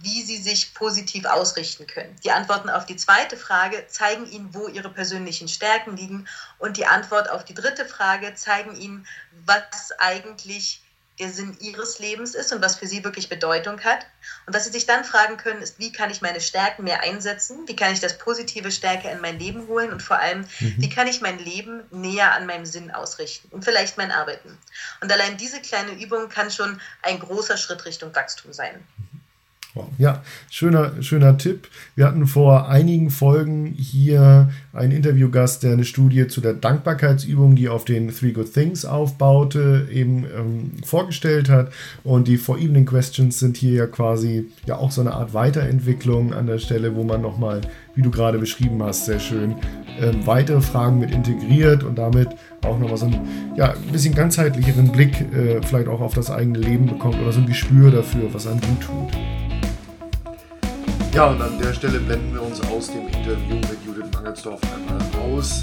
wie 0.00 0.22
sie 0.22 0.36
sich 0.36 0.74
positiv 0.74 1.24
ausrichten 1.24 1.86
können. 1.86 2.14
Die 2.24 2.30
Antworten 2.30 2.68
auf 2.68 2.84
die 2.84 2.96
zweite 2.96 3.36
Frage 3.36 3.86
zeigen 3.88 4.30
Ihnen, 4.30 4.52
wo 4.52 4.68
Ihre 4.68 4.90
persönlichen 4.90 5.48
Stärken 5.48 5.96
liegen. 5.96 6.28
Und 6.58 6.76
die 6.76 6.86
Antwort 6.86 7.30
auf 7.30 7.44
die 7.44 7.54
dritte 7.54 7.86
Frage 7.86 8.34
zeigen 8.34 8.74
Ihnen, 8.74 9.06
was 9.44 9.92
eigentlich 9.98 10.82
der 11.18 11.30
Sinn 11.30 11.56
ihres 11.60 11.98
Lebens 11.98 12.34
ist 12.34 12.52
und 12.52 12.62
was 12.62 12.76
für 12.76 12.86
sie 12.86 13.02
wirklich 13.02 13.28
Bedeutung 13.28 13.80
hat. 13.80 14.06
Und 14.46 14.54
was 14.54 14.64
sie 14.64 14.70
sich 14.70 14.86
dann 14.86 15.04
fragen 15.04 15.36
können, 15.36 15.62
ist, 15.62 15.78
wie 15.78 15.92
kann 15.92 16.10
ich 16.10 16.20
meine 16.20 16.40
Stärken 16.40 16.84
mehr 16.84 17.02
einsetzen? 17.02 17.66
Wie 17.66 17.76
kann 17.76 17.92
ich 17.92 18.00
das 18.00 18.18
Positive 18.18 18.70
stärker 18.70 19.10
in 19.10 19.20
mein 19.20 19.38
Leben 19.38 19.66
holen? 19.66 19.92
Und 19.92 20.02
vor 20.02 20.18
allem, 20.18 20.40
mhm. 20.40 20.74
wie 20.78 20.90
kann 20.90 21.06
ich 21.06 21.20
mein 21.20 21.38
Leben 21.38 21.84
näher 21.90 22.32
an 22.32 22.46
meinem 22.46 22.66
Sinn 22.66 22.90
ausrichten 22.90 23.48
und 23.50 23.64
vielleicht 23.64 23.96
mein 23.96 24.12
Arbeiten? 24.12 24.58
Und 25.00 25.10
allein 25.10 25.36
diese 25.38 25.60
kleine 25.60 25.92
Übung 25.92 26.28
kann 26.28 26.50
schon 26.50 26.80
ein 27.02 27.18
großer 27.18 27.56
Schritt 27.56 27.84
Richtung 27.86 28.14
Wachstum 28.14 28.52
sein. 28.52 28.86
Ja, 29.98 30.22
schöner, 30.50 31.02
schöner 31.02 31.38
Tipp. 31.38 31.68
Wir 31.94 32.06
hatten 32.06 32.26
vor 32.26 32.68
einigen 32.68 33.10
Folgen 33.10 33.66
hier 33.66 34.50
einen 34.72 34.92
Interviewgast, 34.92 35.62
der 35.62 35.72
eine 35.72 35.84
Studie 35.84 36.28
zu 36.28 36.40
der 36.40 36.54
Dankbarkeitsübung, 36.54 37.56
die 37.56 37.68
auf 37.68 37.84
den 37.84 38.08
Three 38.08 38.32
Good 38.32 38.52
Things 38.52 38.84
aufbaute, 38.84 39.88
eben 39.92 40.24
ähm, 40.24 40.72
vorgestellt 40.84 41.48
hat. 41.48 41.72
Und 42.04 42.28
die 42.28 42.36
For 42.36 42.58
Evening 42.58 42.86
Questions 42.86 43.38
sind 43.38 43.56
hier 43.56 43.72
ja 43.72 43.86
quasi 43.86 44.46
ja 44.66 44.76
auch 44.76 44.90
so 44.90 45.00
eine 45.00 45.12
Art 45.12 45.34
Weiterentwicklung 45.34 46.32
an 46.32 46.46
der 46.46 46.58
Stelle, 46.58 46.94
wo 46.94 47.04
man 47.04 47.20
nochmal, 47.20 47.60
wie 47.94 48.02
du 48.02 48.10
gerade 48.10 48.38
beschrieben 48.38 48.82
hast, 48.82 49.06
sehr 49.06 49.20
schön 49.20 49.56
ähm, 50.00 50.26
weitere 50.26 50.60
Fragen 50.60 50.98
mit 50.98 51.10
integriert 51.10 51.82
und 51.82 51.96
damit 51.96 52.28
auch 52.64 52.78
nochmal 52.78 52.96
so 52.96 53.06
einen 53.06 53.54
ja, 53.56 53.72
ein 53.72 53.92
bisschen 53.92 54.14
ganzheitlicheren 54.14 54.92
Blick 54.92 55.20
äh, 55.32 55.60
vielleicht 55.62 55.88
auch 55.88 56.00
auf 56.00 56.14
das 56.14 56.30
eigene 56.30 56.58
Leben 56.58 56.86
bekommt 56.86 57.18
oder 57.20 57.32
so 57.32 57.40
ein 57.40 57.46
Gespür 57.46 57.90
dafür, 57.90 58.32
was 58.32 58.46
einem 58.46 58.60
gut 58.60 58.80
tut. 58.80 59.45
Ja, 61.12 61.30
und 61.30 61.40
an 61.40 61.58
der 61.58 61.72
Stelle 61.72 61.98
blenden 62.00 62.34
wir 62.34 62.42
uns 62.42 62.60
aus 62.62 62.88
dem 62.88 63.06
Interview 63.08 63.56
mit 63.56 63.78
Judith 63.86 64.12
Mangelsdorf 64.12 64.60
einmal 64.74 65.00
aus 65.22 65.62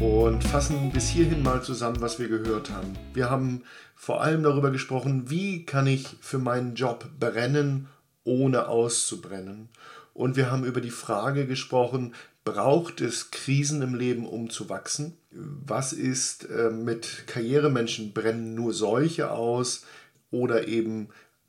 und 0.00 0.42
fassen 0.44 0.90
bis 0.92 1.08
hierhin 1.08 1.42
mal 1.42 1.62
zusammen, 1.62 2.00
was 2.00 2.18
wir 2.18 2.28
gehört 2.28 2.70
haben. 2.70 2.94
Wir 3.14 3.30
haben 3.30 3.62
vor 3.94 4.22
allem 4.22 4.42
darüber 4.42 4.70
gesprochen, 4.70 5.30
wie 5.30 5.64
kann 5.64 5.86
ich 5.86 6.16
für 6.20 6.38
meinen 6.38 6.74
Job 6.74 7.08
brennen, 7.18 7.88
ohne 8.24 8.68
auszubrennen. 8.68 9.68
Und 10.14 10.36
wir 10.36 10.50
haben 10.50 10.64
über 10.64 10.80
die 10.80 10.90
Frage 10.90 11.46
gesprochen, 11.46 12.14
braucht 12.44 13.00
es 13.00 13.30
Krisen 13.30 13.82
im 13.82 13.94
Leben, 13.94 14.26
um 14.26 14.50
zu 14.50 14.68
wachsen? 14.68 15.16
Was 15.30 15.92
ist 15.92 16.48
äh, 16.50 16.70
mit 16.70 17.26
Karrieremenschen? 17.26 18.12
Brennen 18.12 18.54
nur 18.54 18.72
solche 18.72 19.30
aus 19.30 19.84
oder 20.30 20.66
eben 20.66 21.08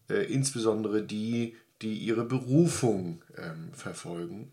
äh, 0.10 0.26
insbesondere 0.32 1.02
die, 1.02 1.56
die 1.82 1.98
ihre 1.98 2.26
Berufung 2.26 3.22
ähm, 3.38 3.70
verfolgen. 3.74 4.52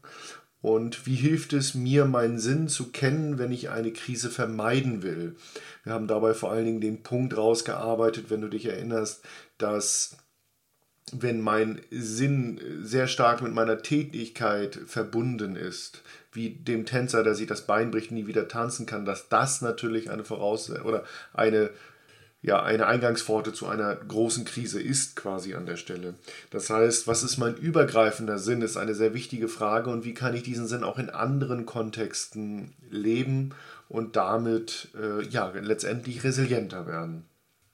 Und 0.63 1.07
wie 1.07 1.15
hilft 1.15 1.53
es 1.53 1.75
mir, 1.75 2.07
meinen 2.07 2.39
Sinn 2.39 2.69
zu 2.69 2.91
kennen, 2.91 3.39
wenn 3.39 3.53
ich 3.53 3.71
eine 3.71 3.93
Krise 3.93 4.31
vermeiden 4.31 5.03
will? 5.03 5.37
Wir 5.85 5.93
haben 5.93 6.09
dabei 6.09 6.35
vor 6.35 6.51
allen 6.51 6.65
Dingen 6.65 6.81
den 6.81 7.03
Punkt 7.03 7.37
rausgearbeitet, 7.37 8.31
wenn 8.31 8.41
du 8.41 8.49
dich 8.49 8.67
erinnerst, 8.67 9.25
dass 9.59 10.17
wenn 11.13 11.41
mein 11.41 11.81
Sinn 11.91 12.61
sehr 12.83 13.07
stark 13.07 13.43
mit 13.43 13.55
meiner 13.55 13.83
Tätigkeit 13.83 14.77
verbunden 14.87 15.55
ist, 15.55 16.03
wie 16.33 16.51
dem 16.51 16.85
Tänzer, 16.85 17.23
der 17.23 17.37
sich 17.37 17.47
das 17.47 17.67
Bein 17.67 17.93
bricht, 17.93 18.11
nie 18.11 18.27
wieder 18.27 18.49
tanzen 18.49 18.87
kann, 18.87 19.05
dass 19.05 19.29
das 19.29 19.63
natürlich 19.63 20.11
eine 20.11 20.25
Voraussetzung 20.25 20.85
oder 20.85 21.05
eine 21.33 21.71
ja, 22.47 22.63
eine 22.63 22.87
Eingangspforte 22.87 23.53
zu 23.53 23.67
einer 23.67 23.97
großen 23.97 24.45
Krise 24.45 24.81
ist 24.81 25.17
quasi 25.17 25.55
an 25.55 25.67
der 25.67 25.77
Stelle. 25.77 26.15
Das 26.51 26.71
heißt, 26.71 27.09
was 27.09 27.25
ist 27.25 27.39
mein 27.39 27.57
übergreifender 27.57 28.39
Sinn, 28.39 28.63
ist 28.63 28.77
eine 28.77 28.95
sehr 28.95 29.15
wichtige 29.15 29.49
Frage 29.49 29.91
und 29.91 30.05
wie 30.05 30.15
kann 30.15 30.33
ich 30.33 30.45
diesen 30.45 30.69
Sinn 30.69 30.85
auch 30.85 30.97
in 31.01 31.11
anderen 31.11 31.67
Kontexten 31.67 32.73
leben 32.89 33.51
und 33.89 34.15
damit 34.15 34.91
äh, 34.97 35.27
ja, 35.27 35.53
letztendlich 35.61 36.23
resilienter 36.23 36.87
werden. 36.87 37.25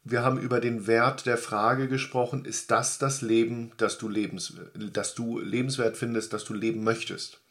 Wir 0.05 0.25
haben 0.25 0.41
über 0.41 0.59
den 0.59 0.87
Wert 0.87 1.27
der 1.27 1.37
Frage 1.37 1.87
gesprochen, 1.87 2.47
ist 2.47 2.71
das 2.71 2.97
das 2.97 3.21
Leben, 3.21 3.73
das 3.77 3.99
du, 3.99 4.09
lebens, 4.09 4.55
das 4.75 5.15
du 5.15 5.39
lebenswert 5.39 5.99
findest, 5.99 6.33
das 6.33 6.45
du 6.45 6.55
leben 6.55 6.83
möchtest? 6.83 7.42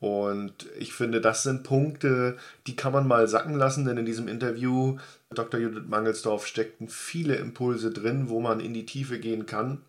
Und 0.00 0.66
ich 0.78 0.92
finde, 0.92 1.20
das 1.20 1.42
sind 1.42 1.64
Punkte, 1.64 2.36
die 2.66 2.76
kann 2.76 2.92
man 2.92 3.08
mal 3.08 3.26
sacken 3.26 3.56
lassen, 3.56 3.84
denn 3.84 3.96
in 3.96 4.06
diesem 4.06 4.28
Interview 4.28 4.98
Dr. 5.30 5.58
Judith 5.58 5.88
Mangelsdorf 5.88 6.46
steckten 6.46 6.88
viele 6.88 7.34
Impulse 7.36 7.90
drin, 7.90 8.28
wo 8.28 8.40
man 8.40 8.60
in 8.60 8.74
die 8.74 8.86
Tiefe 8.86 9.18
gehen 9.18 9.46
kann. 9.46 9.82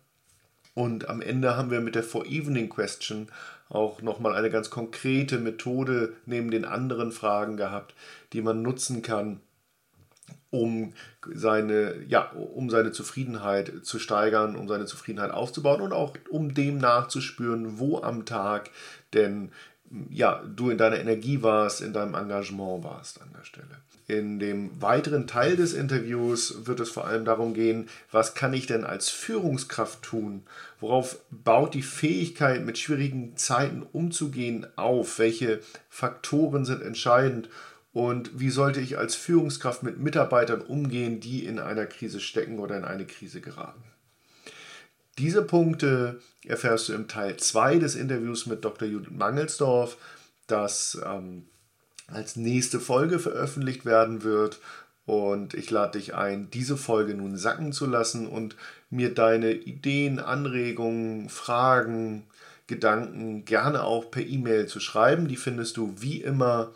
Und 0.74 1.08
am 1.08 1.20
Ende 1.20 1.56
haben 1.56 1.70
wir 1.70 1.80
mit 1.80 1.94
der 1.94 2.02
For 2.02 2.26
Evening 2.26 2.68
Question 2.68 3.28
auch 3.68 4.02
nochmal 4.02 4.34
eine 4.34 4.50
ganz 4.50 4.68
konkrete 4.68 5.38
Methode 5.38 6.14
neben 6.26 6.50
den 6.50 6.64
anderen 6.64 7.12
Fragen 7.12 7.56
gehabt, 7.56 7.94
die 8.32 8.42
man 8.42 8.62
nutzen 8.62 9.02
kann, 9.02 9.40
um 10.50 10.92
seine, 11.32 12.02
ja, 12.08 12.30
um 12.30 12.70
seine 12.70 12.90
Zufriedenheit 12.90 13.72
zu 13.82 13.98
steigern, 13.98 14.56
um 14.56 14.68
seine 14.68 14.86
Zufriedenheit 14.86 15.30
aufzubauen 15.30 15.80
und 15.80 15.92
auch 15.92 16.14
um 16.28 16.54
dem 16.54 16.78
nachzuspüren, 16.78 17.78
wo 17.78 18.02
am 18.02 18.24
Tag 18.24 18.70
denn 19.14 19.52
ja, 20.10 20.42
du 20.44 20.70
in 20.70 20.78
deiner 20.78 21.00
Energie 21.00 21.42
warst, 21.42 21.80
in 21.80 21.92
deinem 21.92 22.14
Engagement 22.14 22.84
warst 22.84 23.20
an 23.20 23.30
der 23.36 23.44
Stelle. 23.44 23.66
In 24.06 24.38
dem 24.38 24.80
weiteren 24.80 25.26
Teil 25.26 25.56
des 25.56 25.72
Interviews 25.72 26.66
wird 26.66 26.80
es 26.80 26.90
vor 26.90 27.06
allem 27.06 27.24
darum 27.24 27.54
gehen, 27.54 27.88
was 28.10 28.34
kann 28.34 28.52
ich 28.52 28.66
denn 28.66 28.84
als 28.84 29.08
Führungskraft 29.08 30.02
tun? 30.02 30.42
Worauf 30.80 31.20
baut 31.30 31.74
die 31.74 31.82
Fähigkeit, 31.82 32.64
mit 32.64 32.78
schwierigen 32.78 33.36
Zeiten 33.36 33.82
umzugehen, 33.82 34.66
auf? 34.76 35.18
Welche 35.18 35.60
Faktoren 35.88 36.64
sind 36.64 36.82
entscheidend? 36.82 37.48
Und 37.92 38.38
wie 38.38 38.50
sollte 38.50 38.80
ich 38.80 38.98
als 38.98 39.16
Führungskraft 39.16 39.82
mit 39.82 39.98
Mitarbeitern 39.98 40.60
umgehen, 40.60 41.20
die 41.20 41.44
in 41.44 41.58
einer 41.58 41.86
Krise 41.86 42.20
stecken 42.20 42.58
oder 42.58 42.76
in 42.76 42.84
eine 42.84 43.06
Krise 43.06 43.40
geraten? 43.40 43.82
Diese 45.18 45.42
Punkte 45.42 46.20
erfährst 46.46 46.88
du 46.88 46.94
im 46.94 47.08
Teil 47.08 47.36
2 47.36 47.78
des 47.78 47.94
Interviews 47.94 48.46
mit 48.46 48.64
Dr. 48.64 48.88
Judith 48.88 49.10
Mangelsdorf, 49.10 49.96
das 50.46 51.00
ähm, 51.04 51.46
als 52.06 52.36
nächste 52.36 52.80
Folge 52.80 53.18
veröffentlicht 53.18 53.84
werden 53.84 54.22
wird. 54.22 54.60
Und 55.06 55.54
ich 55.54 55.70
lade 55.70 55.98
dich 55.98 56.14
ein, 56.14 56.50
diese 56.50 56.76
Folge 56.76 57.14
nun 57.14 57.36
sacken 57.36 57.72
zu 57.72 57.86
lassen 57.86 58.26
und 58.26 58.56
mir 58.90 59.12
deine 59.12 59.52
Ideen, 59.52 60.20
Anregungen, 60.20 61.28
Fragen, 61.28 62.26
Gedanken 62.66 63.44
gerne 63.44 63.82
auch 63.82 64.10
per 64.10 64.22
E-Mail 64.22 64.66
zu 64.66 64.78
schreiben. 64.78 65.26
Die 65.26 65.36
findest 65.36 65.76
du 65.76 65.94
wie 65.98 66.22
immer 66.22 66.72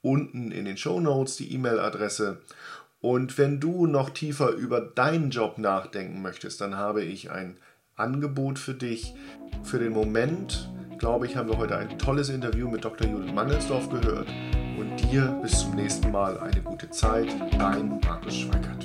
unten 0.00 0.50
in 0.50 0.64
den 0.64 0.78
Show 0.78 1.00
Notes, 1.00 1.36
die 1.36 1.52
E-Mail-Adresse. 1.52 2.40
Und 3.00 3.36
wenn 3.36 3.60
du 3.60 3.86
noch 3.86 4.10
tiefer 4.10 4.50
über 4.52 4.80
deinen 4.80 5.30
Job 5.30 5.58
nachdenken 5.58 6.22
möchtest, 6.22 6.62
dann 6.62 6.76
habe 6.76 7.02
ich 7.02 7.30
ein 7.30 7.58
Angebot 7.96 8.58
für 8.58 8.74
dich. 8.74 9.14
Für 9.62 9.78
den 9.78 9.92
Moment, 9.92 10.68
glaube 10.98 11.26
ich, 11.26 11.36
haben 11.36 11.48
wir 11.48 11.58
heute 11.58 11.76
ein 11.76 11.98
tolles 11.98 12.28
Interview 12.28 12.68
mit 12.68 12.84
Dr. 12.84 13.06
Judith 13.06 13.32
Mangelsdorf 13.32 13.88
gehört. 13.88 14.28
Und 14.78 14.96
dir 15.10 15.38
bis 15.42 15.60
zum 15.60 15.76
nächsten 15.76 16.10
Mal 16.10 16.38
eine 16.40 16.60
gute 16.60 16.90
Zeit. 16.90 17.28
Dein 17.58 18.00
Markus 18.00 18.34
Schweikert. 18.34 18.83